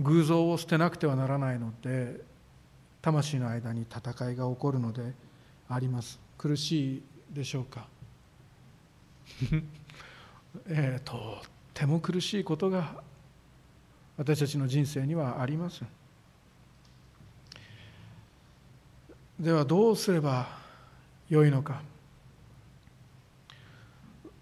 [0.00, 2.20] 偶像を捨てなくてはならないので
[3.00, 5.14] 魂の間に戦いが起こるので
[5.68, 6.18] あります。
[6.36, 7.86] 苦しいでしょうか？
[10.66, 13.02] えー、とっても苦しいことが
[14.16, 15.82] 私たちの人生にはあります。
[19.38, 20.48] ではどうすれば
[21.28, 21.82] よいのか。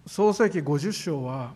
[0.06, 1.54] 創世紀50章は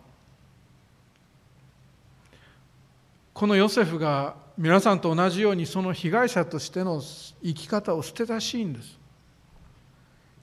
[3.33, 8.97] このヨセフが皆さんと同じようにその被害者としての生き方を捨てたシーンです。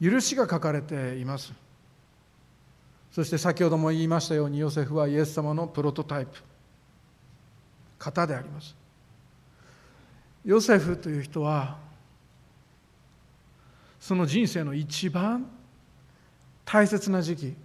[0.01, 1.53] 許しが書かれています。
[3.11, 6.54] そして先ほども言いましたようにヨセフはイエス様のプロトタイプ。
[8.05, 8.77] 型であります。
[10.45, 11.79] ヨセフという人は
[13.99, 15.47] その人生の一番
[16.67, 17.57] 大切な時期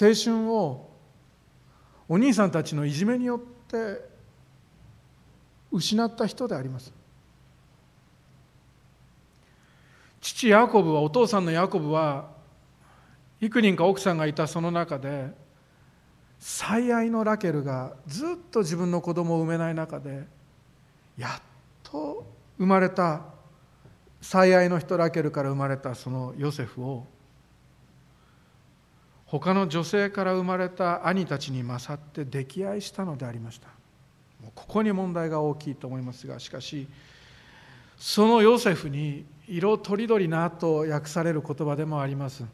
[0.00, 0.90] 青春を
[2.08, 4.04] お兄さんたちのいじめによって
[5.70, 6.92] 失った人であります。
[10.20, 12.30] 父ヤコブはお父さんのヤコブは
[13.40, 15.32] 幾人か奥さんがいたその中で
[16.38, 20.26] 最愛のラケルがずっと自分の子供を産めない中で
[21.16, 21.42] やっ
[21.82, 22.26] と
[22.58, 23.22] 生まれた
[24.20, 27.06] 最愛の人ラケルから生まれたそのヨセフを
[29.26, 33.68] 他の女性から生まれた兄たちに勝って溺愛したのでありました。
[34.54, 36.86] ここに問題が大きいと思いますがしかし
[37.98, 42.44] そのヨセフに色とりどりなと訳される言葉でもあります。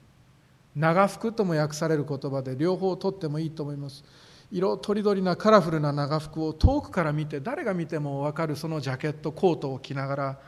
[0.77, 4.05] 長服とも訳される言葉で両方取ってもいいと思います。
[4.51, 10.39] 色とりどりなカラフルな長服を遠くから見て誰が見ても分かるそのジャケットコートを着ながら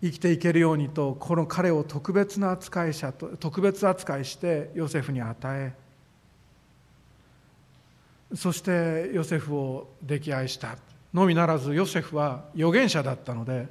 [0.00, 5.74] 生きていけるようにとこの彼を特別な扱い者と特別扱いしてヨセフに与え
[8.36, 10.76] そしてヨセフを溺愛した。
[11.14, 13.66] のみならずヨセフは預言者だったので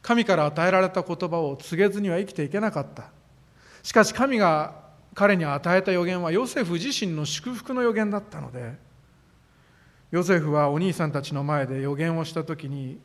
[0.00, 3.10] 神から与えられた言葉を告げずには生きていけなかった。
[3.82, 4.81] しかし神が
[5.14, 8.74] 彼に与えた予言はヨセフ自身の祝福の予言だったので
[10.10, 12.98] ヨセフはお兄さんたちの前で予言をした時に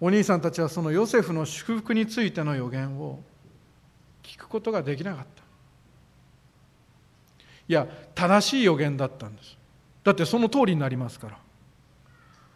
[0.00, 3.22] お兄さんたちはそのヨセフの祝福についての予言を
[4.22, 5.42] 聞くことができなかった。
[7.68, 9.56] いや正しい予言だったんです。
[10.04, 11.38] だってその通りになりますから。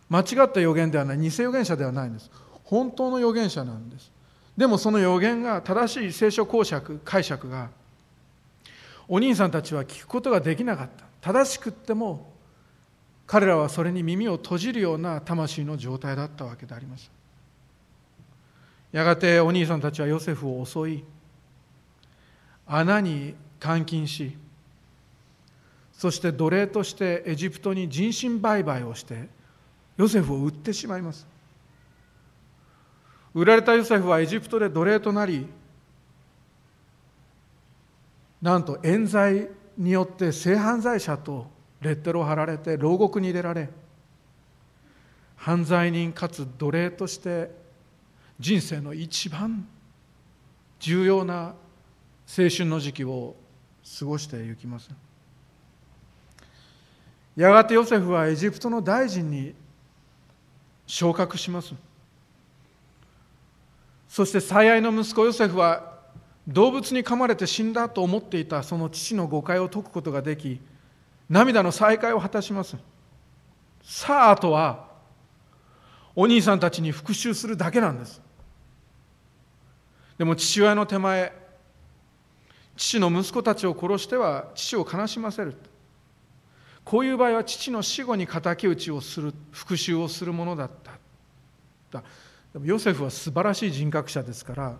[0.08, 1.18] 間違った予言ではない。
[1.18, 2.30] 偽預言者ではないんです。
[2.64, 4.12] 本当の預言者なんです。
[4.56, 7.70] でもその予言が正しい聖書公釈解釈が
[9.12, 11.04] お兄さんたちは聞くことができなかった。
[11.20, 12.30] 正しくっても
[13.26, 17.10] 彼らはそれに耳を閉じるような魂の状態だったわけであります。
[18.92, 21.04] やがてお兄さんたちはヨセフを襲い
[22.68, 24.36] 穴に監禁し
[25.92, 29.28] そして奴隷としてエジプトに人身売買をして
[29.96, 31.26] ヨセフを売ってしまいます。
[33.34, 35.46] 売られたヨセフはエジプトで奴隷となり
[38.40, 41.46] なんと冤罪によって性犯罪者と
[41.80, 43.68] レッテルを貼られて牢獄に入れられ
[45.36, 47.50] 犯罪人かつ奴隷として
[48.38, 49.66] 人生の一番
[50.78, 51.54] 重要な
[52.26, 53.34] 青春の時期を
[53.98, 54.90] 過ごしていきます。
[57.36, 59.54] やがてヨセフはエジプトの大臣に
[60.86, 61.74] 昇格します。
[64.08, 65.89] そして最愛の息子ヨセフは
[66.48, 70.60] 動物に噛まれて死んだと思っていたその父の誤解を解くことができ
[71.28, 72.76] 涙の再会を果たします。
[73.82, 74.88] さああとは
[76.16, 78.20] お兄さんたちに復讐するだけなんです。
[80.18, 81.32] でも父親の手前
[82.76, 85.54] 父の息子たちを殺しては父を悲しませる。
[86.84, 92.02] こういう場合は父の死後に敵討ちをする復讐をするものだった。
[92.52, 94.78] でもヨセフは素晴らしい人格者ですから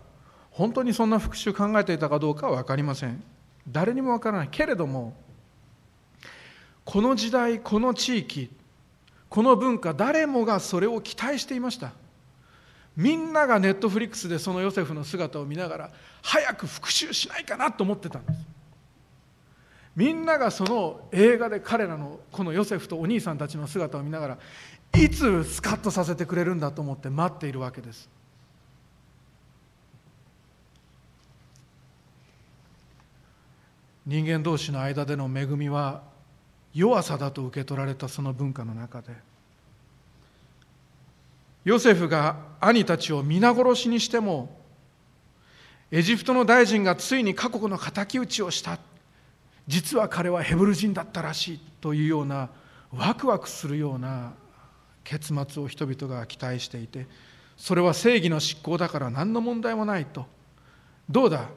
[0.51, 3.23] 本当にそんな復讐考えていたかどうかは分かりません。
[3.67, 5.13] 誰にも分からないけれども
[6.83, 8.49] この時代この地域
[9.29, 11.93] この文化誰もがそれを期待していました。
[12.97, 18.39] みんながネットフリックスでそのヨセフの姿を見ながら早く復讐しないかなと思ってたんです。
[19.95, 24.37] みんながその映画で彼らのこのヨセフとお兄さんたちの姿を見ながら
[24.97, 28.09] いつスカッとさせてくれるんだと思って待っているわけです。
[34.05, 36.01] 人間同士の間での恵みは
[36.73, 39.09] 弱さだと受け取られたその文化の中で。
[41.63, 44.59] ヨセフが兄たちを皆殺しにしても
[45.91, 48.79] エジプトの大臣がついに過去の敵討ちをした。
[49.67, 52.49] 実は彼はヘブル人だったらしいというような
[52.91, 54.33] ワクワクするような
[55.03, 57.05] 結末を人々が期待していて
[57.57, 60.25] それは正義の執行だから何の問題もないと。
[61.09, 61.49] どうだ？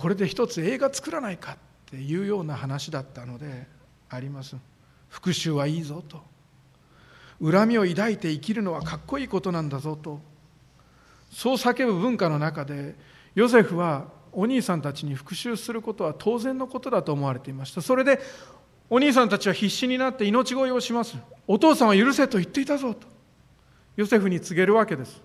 [0.00, 1.56] これで一つ映画作らないかっ
[1.90, 3.66] ていうような話だったので
[4.08, 4.56] あります。
[5.10, 6.22] 復讐はいいぞと。
[7.44, 10.18] 恨みを抱いて生きるのはかっこいいことなんだぞと。
[11.30, 12.96] そう叫ぶ文化の中で
[13.34, 17.82] ヨセフはお兄さんたちに復讐することは当然のことだと思われていました。
[17.82, 18.20] それで
[18.88, 21.18] お兄さんたちは必死になって命乞いをします。
[21.46, 23.06] お父さんは許せと言っていたぞと。
[23.96, 25.20] ヨセフに告げるわけです。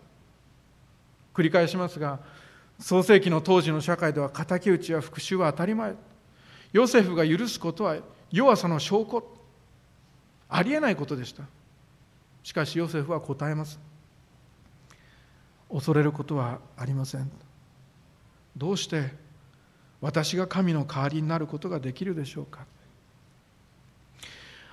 [1.34, 2.20] 繰り返しますが
[2.80, 5.96] 創世紀の当時の社会では敵討ちや復讐は当たり前。
[6.74, 7.98] ヨセフが許すことは
[8.32, 9.24] 弱さの証拠。
[10.50, 11.44] ありえないことでした。
[12.44, 13.80] しかしヨセフは答えます。
[15.72, 17.32] 恐れることはありません。
[18.56, 19.14] どうして
[20.02, 22.66] 私が神の代わりになることができるでしょうか。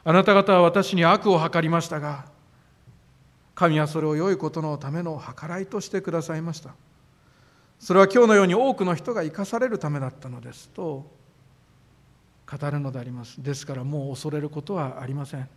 [0.05, 2.27] あなた方は私に悪を図りましたが
[3.55, 6.75] 神はそれを良いことのための計らいとしてくださいました。
[7.83, 11.05] それは今日のように多くの人が生かされるためだったのですと
[12.49, 13.43] 語るのであります。
[13.43, 15.49] ですからもう恐れることはありません。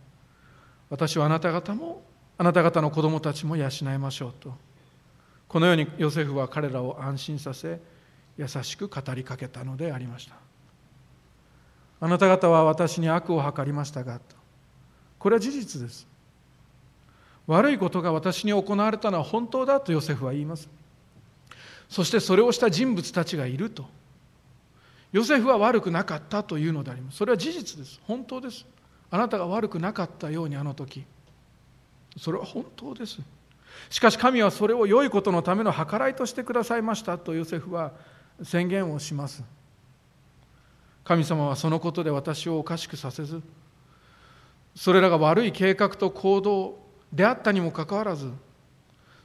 [0.90, 2.02] 私はあなた方も
[2.36, 4.52] あなた方の子供たちも養いましょうと。
[5.46, 7.80] このようにヨセフは彼らを安心させ
[8.36, 10.34] 優しく語りかけたのでありました。
[12.00, 14.34] あなた方は私に悪を図りましたがと。
[15.20, 16.08] これは事実です。
[17.46, 20.68] 悪いことが私に行われたのは本当だとヨセフは言います。
[21.88, 23.86] そしてそれをした人物たちがいると。
[25.12, 27.18] ヨセフは悪くなかったというのであります。
[27.18, 28.00] それは事実です。
[28.04, 28.66] 本当です。
[29.10, 31.04] あなたが悪くなかったようにあの時。
[32.18, 33.18] それは本当です。
[33.88, 37.92] しかし神はそれを良いことのための計らいとしてくださいましたとヨセフは
[38.42, 39.44] 宣言をします。
[41.06, 43.40] 神様はそのことで私をおかしくさせず
[44.74, 46.78] それらが悪い計画と行動
[47.12, 48.32] であったにもかかわらず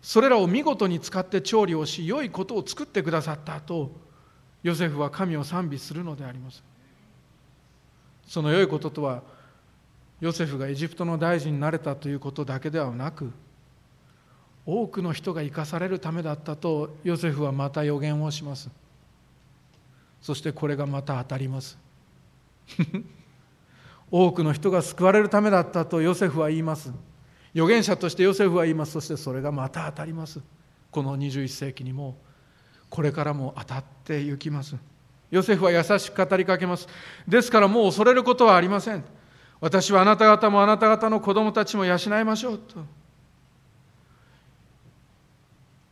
[0.02, 3.91] それらを見事に使って調理をし良いことを作ってくださったと
[4.64, 6.64] ヨセフは神を賛美するのであります。
[8.28, 9.24] その良いこととは
[10.20, 13.32] ヨセフがエジプトの大臣になれたということだけではなく
[14.66, 18.70] 多くの人が生かされるためだったとヨセフはまた予言をします。
[20.22, 21.78] そしてこれがまた当たります。
[24.12, 26.91] 多くの人が救われるためだったとヨセフは言います。
[27.54, 28.93] 預言者としてヨセフは言います。
[28.93, 30.39] そしてそれがまた当たります。
[30.89, 32.18] この21世紀にも
[32.89, 34.76] これからも当たってゆきます。
[35.32, 36.88] ヨセフは優しく語りかけます。
[37.28, 39.04] ですからもう恐れることはありません。
[39.62, 42.84] 私はあなた方もあなた方の子供たちも養いましょうと。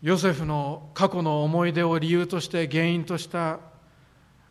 [0.01, 3.59] ヨセフの過去の思い出を理由として原因とした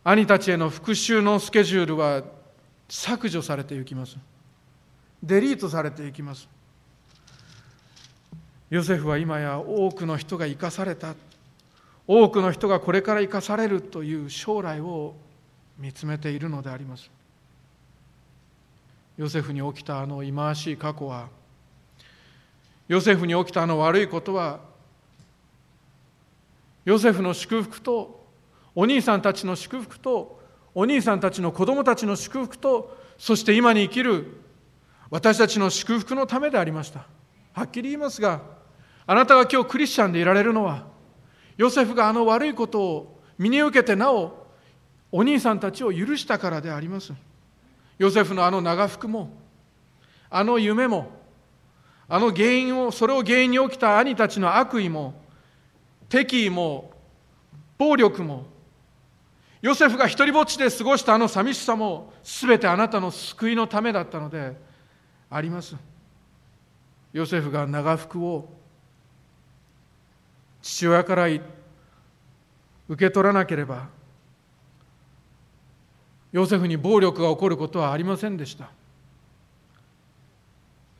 [0.03, 2.23] 兄たちへの復讐のスケジュールは
[2.87, 4.17] 削除されていきます。
[5.21, 6.47] デリートされていきます。
[8.69, 11.15] ヨセフは今や多くの人が生かされた。
[12.07, 15.13] 多くの人がこれから生かされるという将来を
[15.77, 17.09] 見つめているのであります。
[19.17, 21.27] ヨセフに起きたあの忌まわしい過去は
[22.87, 24.59] ヨセフに起きたあの悪いことは
[26.85, 28.25] ヨセフの祝福と
[28.73, 30.39] お兄さんたちの祝福と
[30.73, 34.37] お兄さんたちの子供たちの祝福とそして今に生きる
[35.09, 37.05] 私たちの祝福のためでありました。
[37.53, 38.41] はっきり言いますが
[39.09, 40.85] あなたが今日クリスチャンでいられるのは
[41.57, 44.45] ヨセフがあの悪いことを身に受けてなお
[45.11, 47.11] お兄さんたちを許したからであります。
[47.97, 49.31] ヨセフのあの長服も
[50.29, 51.09] あの夢も
[52.07, 55.19] あの原因をそれを原因に起きた兄たちの悪意も
[56.07, 56.91] 敵意も
[57.79, 58.45] 暴力も
[59.63, 64.55] ヨセフが一りぼっちで過ごしたあの寂しさも全てあなたの救いのためだったので
[65.31, 65.75] あります。
[67.11, 68.58] ヨセフが長服を
[70.61, 71.41] 父親から受
[72.97, 73.87] け取らなければ
[76.31, 78.69] ヨセフに暴力が起こることはありませんでした。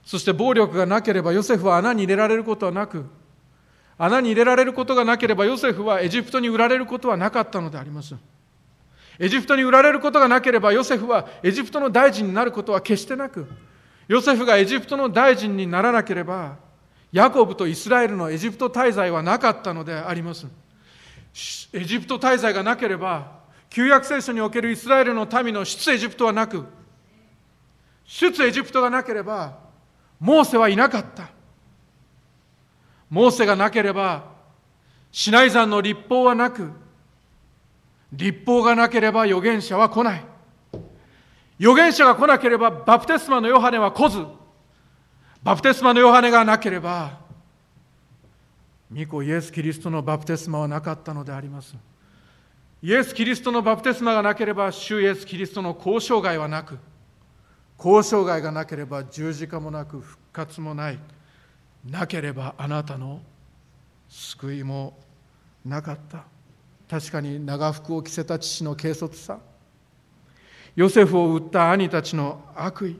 [0.03, 3.05] そして暴力がなければヨセフは穴に入れられることはなく
[3.95, 8.15] 穴に入れられることがなければヨセフはエジプトに売られることはなかったのであります。
[9.19, 13.47] エジプトに売られることがなければヨセフはエジプトの大臣になることは決してなく
[14.07, 16.55] ヨセフがエジプトの大臣にならなければ
[17.11, 20.47] ヤコブとイスラエルのエジプト滞在はなかったのであります。
[21.73, 23.39] エジプト滞在がなければ
[23.69, 26.65] 旧約聖書におけるイスラエルの民の出エジプトはなく
[28.05, 29.57] 出エジプトがなければ
[30.19, 31.29] モーセはいなかった。
[33.09, 34.23] モーセがなければ
[35.11, 36.71] シナイ山の立法はなく
[38.13, 40.25] 立法がなければ預言者は来ない。
[41.59, 44.25] 預言者が来なければバプテスマのヨハネは来ず。
[45.41, 47.17] バプテスマのヨハネがなければ
[48.93, 51.75] 御子イエス・キリストのバプテスマはなかったのであります。
[52.81, 56.77] イエス・キリストのバプテスマがなければ主イエス・キリストの交渉外はなく
[57.77, 60.99] 交渉外がなければ十字架もなく復活もない
[61.89, 63.21] なければあなたの
[64.09, 64.97] 救いも
[65.65, 66.23] なかった。
[66.89, 69.37] 確かに長服を着せた父の軽率さ
[70.75, 72.99] ヨセフを売った兄たちの悪意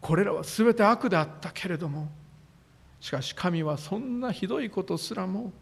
[0.00, 2.08] これらは全て悪であったけれども
[3.00, 5.52] しかし神はそんなひどいことすらも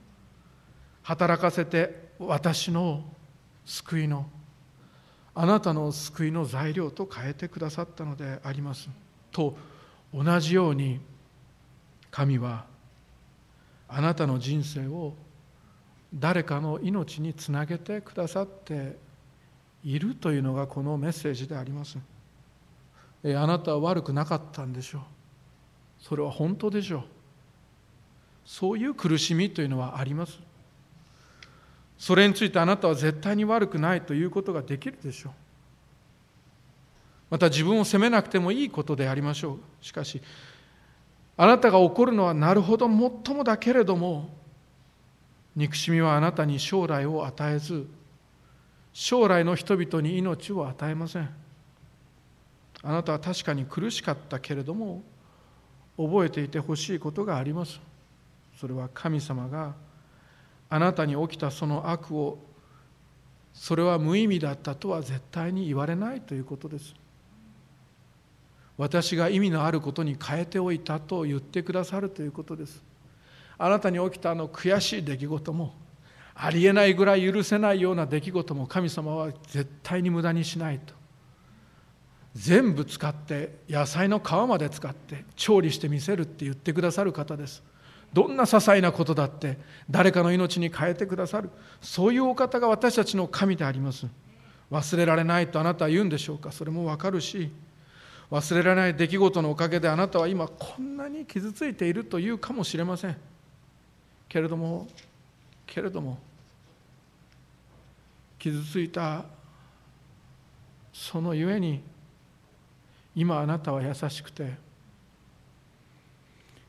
[1.02, 3.04] 働かせて私の
[3.64, 4.26] 救いの
[5.34, 8.88] あなたの救いの材料と変えてくださったのであります。
[9.30, 9.56] と
[10.14, 10.98] 同じように
[12.10, 12.64] 神は
[13.86, 15.14] あなたの人生を
[16.14, 18.96] 誰かの命につなげてくださって
[19.84, 21.98] いるというのがこのメッセージであります。
[23.24, 25.02] あなたは悪くなかったんでしょう。
[25.98, 27.02] それは本当でしょう。
[28.44, 30.38] そういう苦しみというのはあります。
[31.98, 35.32] それについてあなたは絶対に悪くないということができるでしょう。
[37.30, 39.84] また自分を責めなくてもいいことでありましょう。
[39.84, 40.22] しかし
[41.36, 44.30] あなたが怒るのはなるほどもっともだけれども
[45.56, 47.86] 憎しみはあなたに将来を与えず
[48.92, 51.28] 将来の人々に命を与えません。
[52.82, 55.02] あなたは確かに苦しかったけれども
[55.96, 57.80] 覚えていてほしいことがあります。
[58.58, 59.74] それは神様が
[60.68, 62.38] あなたに起きたその悪を
[63.52, 66.94] それは無意味だったとは絶対に言われないということです。
[68.76, 72.82] 私が意味のあることに変えておいたと言ってくださるということです。
[73.56, 75.72] あなたに起きたあの悔しい出来事も
[76.34, 80.95] ありえないぐらい許せないような出来事も神様は絶対に無駄にしないと。
[82.36, 87.62] 全部使って野菜の皮まで使って調理してみせるって言ってくださる方です。
[88.12, 89.58] どんな些細なことだって
[89.90, 91.48] 誰かの命に変えてくださる。
[91.80, 94.06] そういうお方が私たちの神であります。
[94.70, 96.52] 忘れられないとあなたは言うんでしょうか。
[96.52, 97.50] それもわかるし
[98.30, 103.16] 忘れられない出来事のおかげであなたは今こんなに傷ついているというかもしれません。
[104.28, 104.88] けれども
[105.66, 106.18] けれども
[108.38, 109.24] 傷ついた
[110.92, 111.80] そのゆえに
[113.16, 114.54] 今あなたは優しくて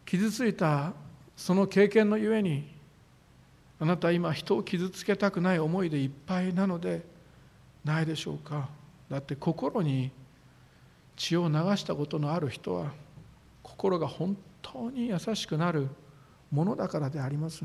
[0.05, 0.93] 傷ついた
[1.35, 2.73] その経験のゆえに
[3.79, 7.05] あなたは今人を傷つけたくない思いでいっぱいなので
[7.83, 8.69] ないでしょうか。
[9.09, 10.11] だって心に
[11.15, 12.91] 血を流したことのある人は
[13.61, 15.89] 心が本当に優しくなる
[16.51, 17.63] ものだからであります。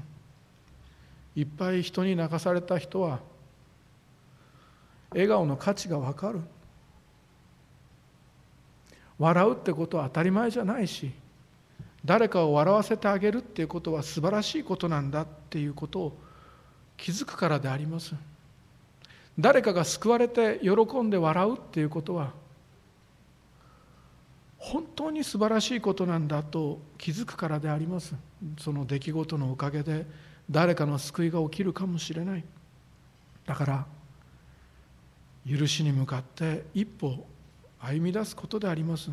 [1.34, 3.20] いっぱい人に泣かされた人は
[5.10, 6.40] 笑顔の価値が分かる。
[9.22, 11.12] 笑うってことは当たり前じゃないし
[12.04, 16.18] 誰かを笑わせてあげるっていうことは素晴らしいことなんだっていうことを
[16.96, 18.16] 気づくからであります。
[19.38, 22.32] 誰かが救われて喜んで笑うっていうことは
[24.58, 28.16] 本当に素晴らしいことなんだと気づくからであります。
[28.58, 30.04] その出来事のおかげで
[30.50, 32.44] 誰かの救いが起きるかもしれない。
[33.46, 33.86] だから
[35.48, 37.24] 許しに向かって一歩
[37.84, 39.10] 歩み出すことであります。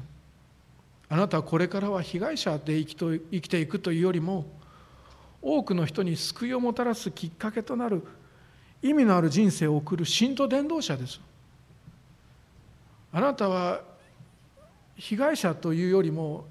[1.10, 4.46] あなたはこれからは被害者で生きと生きていくというよりも
[5.42, 8.04] 多くの人に救いをもたらすきっかけとなる
[8.82, 11.20] 意味のある人生を送る信徒伝道者です。
[13.12, 13.82] あなたは
[14.96, 16.46] 被害者というよりも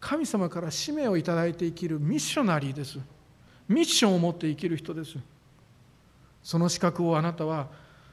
[0.00, 2.98] 神様から使命をいただいて生きるミッショナリーです。
[3.68, 5.16] ミッションを持って生きる人です。
[6.42, 7.68] その資格をあなたは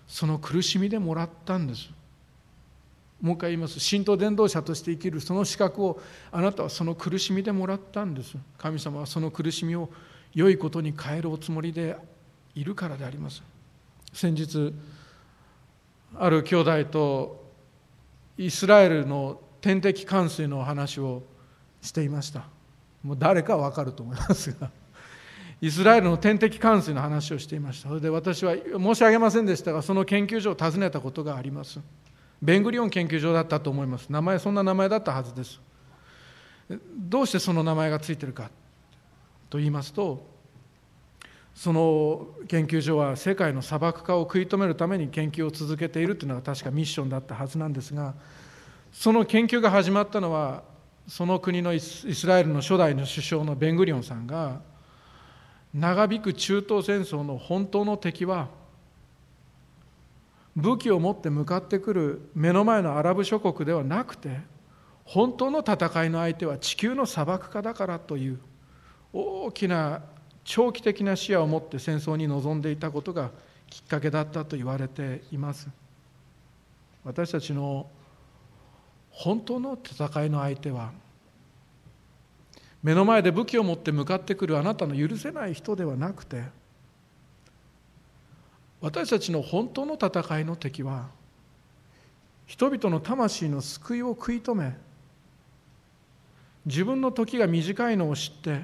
[0.07, 1.89] その苦しみでもらったんです。
[3.25, 3.79] もう一回言います。
[3.89, 5.99] 神道伝道者として生きるその資格を
[6.31, 8.37] あなたはその苦しみでもらったんです。
[8.59, 9.89] 神様はその苦しみを
[10.35, 11.97] 良いことに変えるおつもりで
[12.53, 13.41] いるからであります。
[14.13, 14.71] 先日
[16.19, 17.51] ある兄弟と
[18.37, 21.23] イスラエルの天敵冠水の話を
[21.81, 22.43] していました。
[23.01, 24.69] もう誰かわかると思いますが。
[25.61, 27.89] イスラエルの天敵冠水の話をしていました。
[27.89, 31.79] それで私は申し上げませんでしたがその研究所を訪ねたことがあります。
[32.41, 34.09] ベングリオン研究所だったと思います。
[34.09, 35.59] 名前そんな名前だったはずです。
[36.97, 38.49] どうしてその名前がついてるか
[39.49, 40.25] と言いますと
[41.53, 48.13] その研究所は世界の砂漠化を食い止めるために研究を続けているというのが確かミッションだったはずなんですが
[48.91, 50.63] その研究が始まったのは
[51.07, 54.61] その国のイスラエルの初代の首相のベングリオンさんが
[55.73, 58.49] 長引く中東戦争の本当の敵は
[60.55, 64.39] 武器を持って向かってくる目の前のアラブ諸国ではなくて
[65.03, 68.39] 本当の戦いの相手は地球の砂漠化だからという
[69.13, 70.01] 大きな
[70.43, 73.31] 長期的な視野を持って戦争に臨んでいたことが
[73.69, 75.67] きっかけだったと言われています。
[77.03, 77.87] 私たちの
[79.11, 80.91] 本当の戦いの相手は
[82.83, 86.43] 目の前で武器を持って向かってくるあなたの許せない人ではなくて
[88.85, 91.07] 私たちの本当の戦いの敵は
[92.45, 94.77] 人々の魂の救いを食い止め
[96.67, 98.63] 自分の時が短いのを知って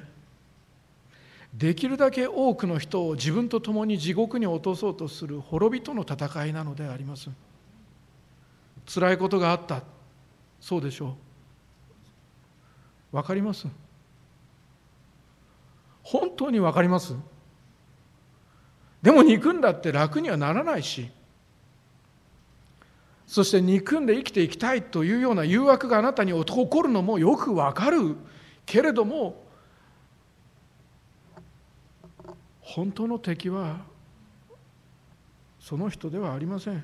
[1.55, 7.31] できるだけ多くの人を自分と共に地獄に落とそうとする滅びとの戦いなのであります。
[8.85, 9.81] 辛いことがあった。
[10.59, 11.15] そうでしょ
[13.11, 13.15] う。
[13.17, 13.65] わかります？
[16.03, 17.15] 本当にわかります？
[19.01, 21.09] でも憎んだって楽にはならないし
[23.31, 28.17] そして憎んで生きていきたいというような誘惑があなたに起こるのもよくわかる。
[28.65, 29.41] けれども
[32.59, 33.77] 本当の敵は
[35.59, 36.83] その人ではありません。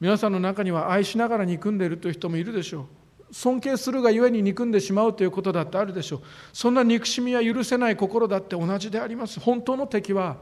[0.00, 2.86] 皆さんの中には愛しながら憎んでいるという人もいるでしょう。
[3.34, 6.20] 尊敬するがゆえに憎んでしまうということだってあるでしょう。
[6.52, 9.40] そんな憎しみや許せない心だって同じであります。
[9.40, 10.36] 本当の敵は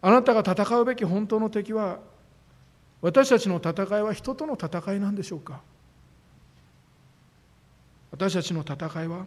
[0.00, 1.98] あなたが戦うべき本当の敵は
[3.02, 5.60] 私たちの戦いは人との戦いなんでしょうか。
[8.10, 9.26] 私たちの戦いは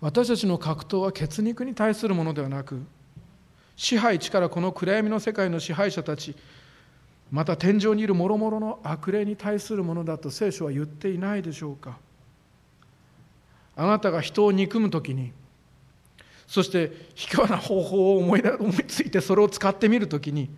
[0.00, 2.82] 私たちの格闘は血肉に対するものではなく
[3.76, 6.34] 支配地からこの暗闇の世界の支配者たち
[7.30, 11.98] また天井にいる諸々の悪霊に対するものだと聖書は言っていないでしょうか。
[13.76, 15.32] あなたが人を憎む時に
[16.48, 20.50] そして卑怯な方法を思い思いついてそれを使ってみる時に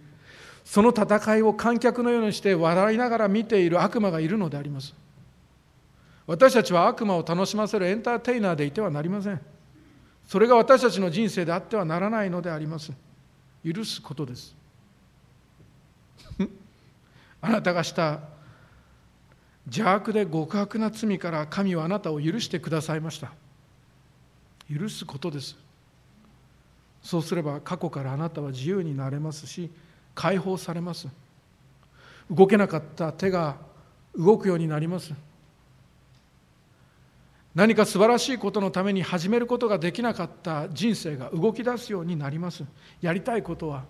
[0.65, 4.95] その戦いを観客のようにして笑いながら見ている悪魔がいるのであります。
[6.27, 9.41] 私たちは悪魔を楽しませるエンターテイナーでいてはなりません。
[10.29, 12.93] それが私たちの人生であってはならないのであります。
[13.65, 14.55] 許すことです。
[17.43, 18.21] あなたがした
[19.67, 23.33] 邪悪で極悪な罪から神はあなたを許してくださいました。
[24.73, 25.57] 許すことです。
[27.03, 29.71] そうすれば過去からあなたは自由になれますし
[30.15, 31.09] 解放されます。
[32.31, 33.57] 動けなかった手が
[34.17, 35.13] 動くようになります。
[37.55, 42.65] 何か素晴らしいことのために始めることができなかった人生が動き出すようになります。
[43.01, 43.85] やりたいことは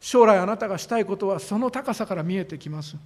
[0.00, 2.96] 将来あなたがしたいことはその高さから見えてきます。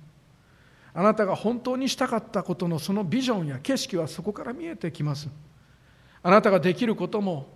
[0.94, 5.28] あなたが本当にしたかったことのそのビジョンや景色はそこから見えてきます。
[6.22, 7.48] あなたができることも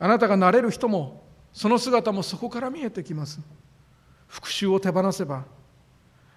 [0.00, 3.40] あなたがなれる人もその姿もそこから見えてきます。
[4.26, 5.44] 復讐を手放せば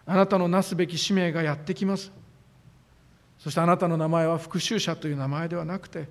[0.05, 2.11] あなたのなすべき使命がやってきます。
[3.39, 6.07] そしてあなたの名前は復讐者という名前ではなくて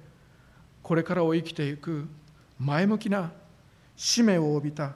[0.82, 2.08] これからを生きていく
[2.58, 3.30] 前向きな
[3.94, 4.94] 使命を帯びた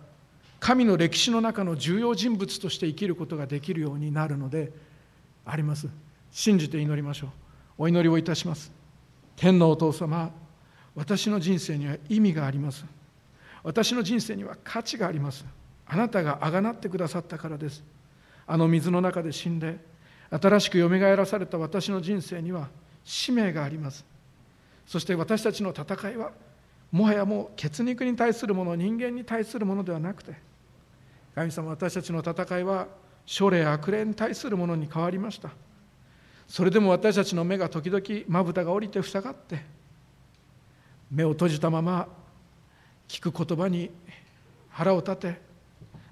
[0.63, 4.73] 神の歴史の中の重要人物として生きることができるようになるので
[5.45, 5.89] あります。
[6.31, 7.31] 信じて祈りましょう。
[7.79, 8.71] お祈りをいたします。
[9.35, 10.31] 天のお父様
[10.95, 12.85] 私の人生には意味があります。
[13.65, 15.45] 私の人生には価値があります。
[15.85, 17.83] あなたがあがなってくださったからです。
[18.47, 19.79] あの水の中で死んで
[20.31, 22.69] 新しくよみがえらされた私の人生には
[23.03, 24.05] 使命があります。
[24.87, 26.31] そして私たちの戦いは
[26.93, 30.51] もはやもう血肉に対するもの人間に対するものではなくて
[31.35, 32.87] 神様私たちの戦いは
[33.24, 35.51] 書霊悪霊に対するものに変わりました。
[36.53, 39.62] それでも私たちの目が時々まぶたが降りて塞がって
[41.11, 42.09] 目を閉じたまま
[43.09, 43.91] 聞く言葉に
[44.68, 45.41] 腹を立て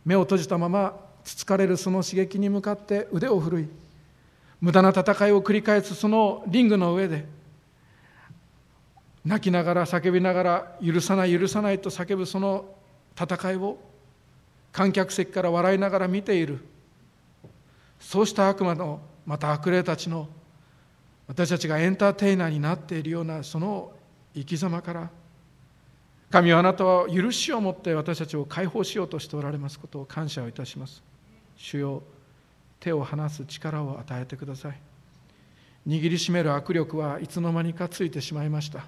[0.04, 3.68] 目を閉じたままつつかれるその刺激に向かって腕を振るい
[4.60, 7.26] 無駄な戦いを繰り返すそのリングの上で
[9.24, 12.64] 泣きながら叫びながら許さない許さないと叫ぶその
[13.20, 13.78] 戦いを
[14.72, 16.60] 観客席から笑いながら見ている
[17.98, 20.28] そうした悪魔のまた悪霊たちの
[21.28, 23.92] 私たちがエンターテイナーになっているようなその
[24.34, 25.10] 生き様から
[26.30, 31.02] 神はあなたは許しを持って私たちを解放しようとしておられますことを感謝をいたします。
[31.56, 32.02] 主よ
[32.78, 34.78] 手を離す力を与えてください。
[35.88, 38.84] 握りしめる握力はいつの間にかついてしまいました。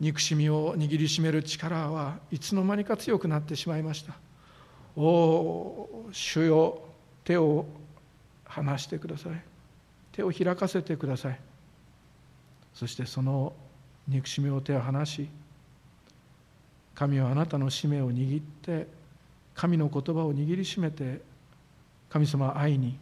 [0.00, 4.14] 憎しみを握りしめる力はいつの間にか強くなってしまいました。
[4.96, 6.80] お、主よ
[7.24, 7.66] 手を
[8.44, 9.32] 離してください。
[10.12, 11.40] 手を開かせてください。
[12.74, 13.52] そしてその
[14.08, 15.28] 憎しみを手を離し、
[16.96, 18.88] 神はあなたの使命を握って
[19.54, 21.20] 神の言葉を握りしめて
[22.08, 22.98] 神様は愛に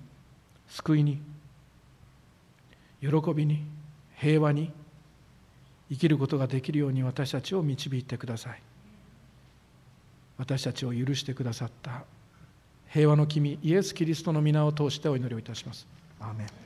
[0.69, 1.21] 救いに
[3.01, 3.65] 喜びに
[4.17, 4.73] 平和に
[5.91, 8.63] 生きることができるように私たちを導いてください
[10.37, 12.05] 私たちを許してくださった
[12.89, 15.87] 平和の君イエス・キリストの皆を通してお祈りをいたします。
[16.21, 16.64] アーメン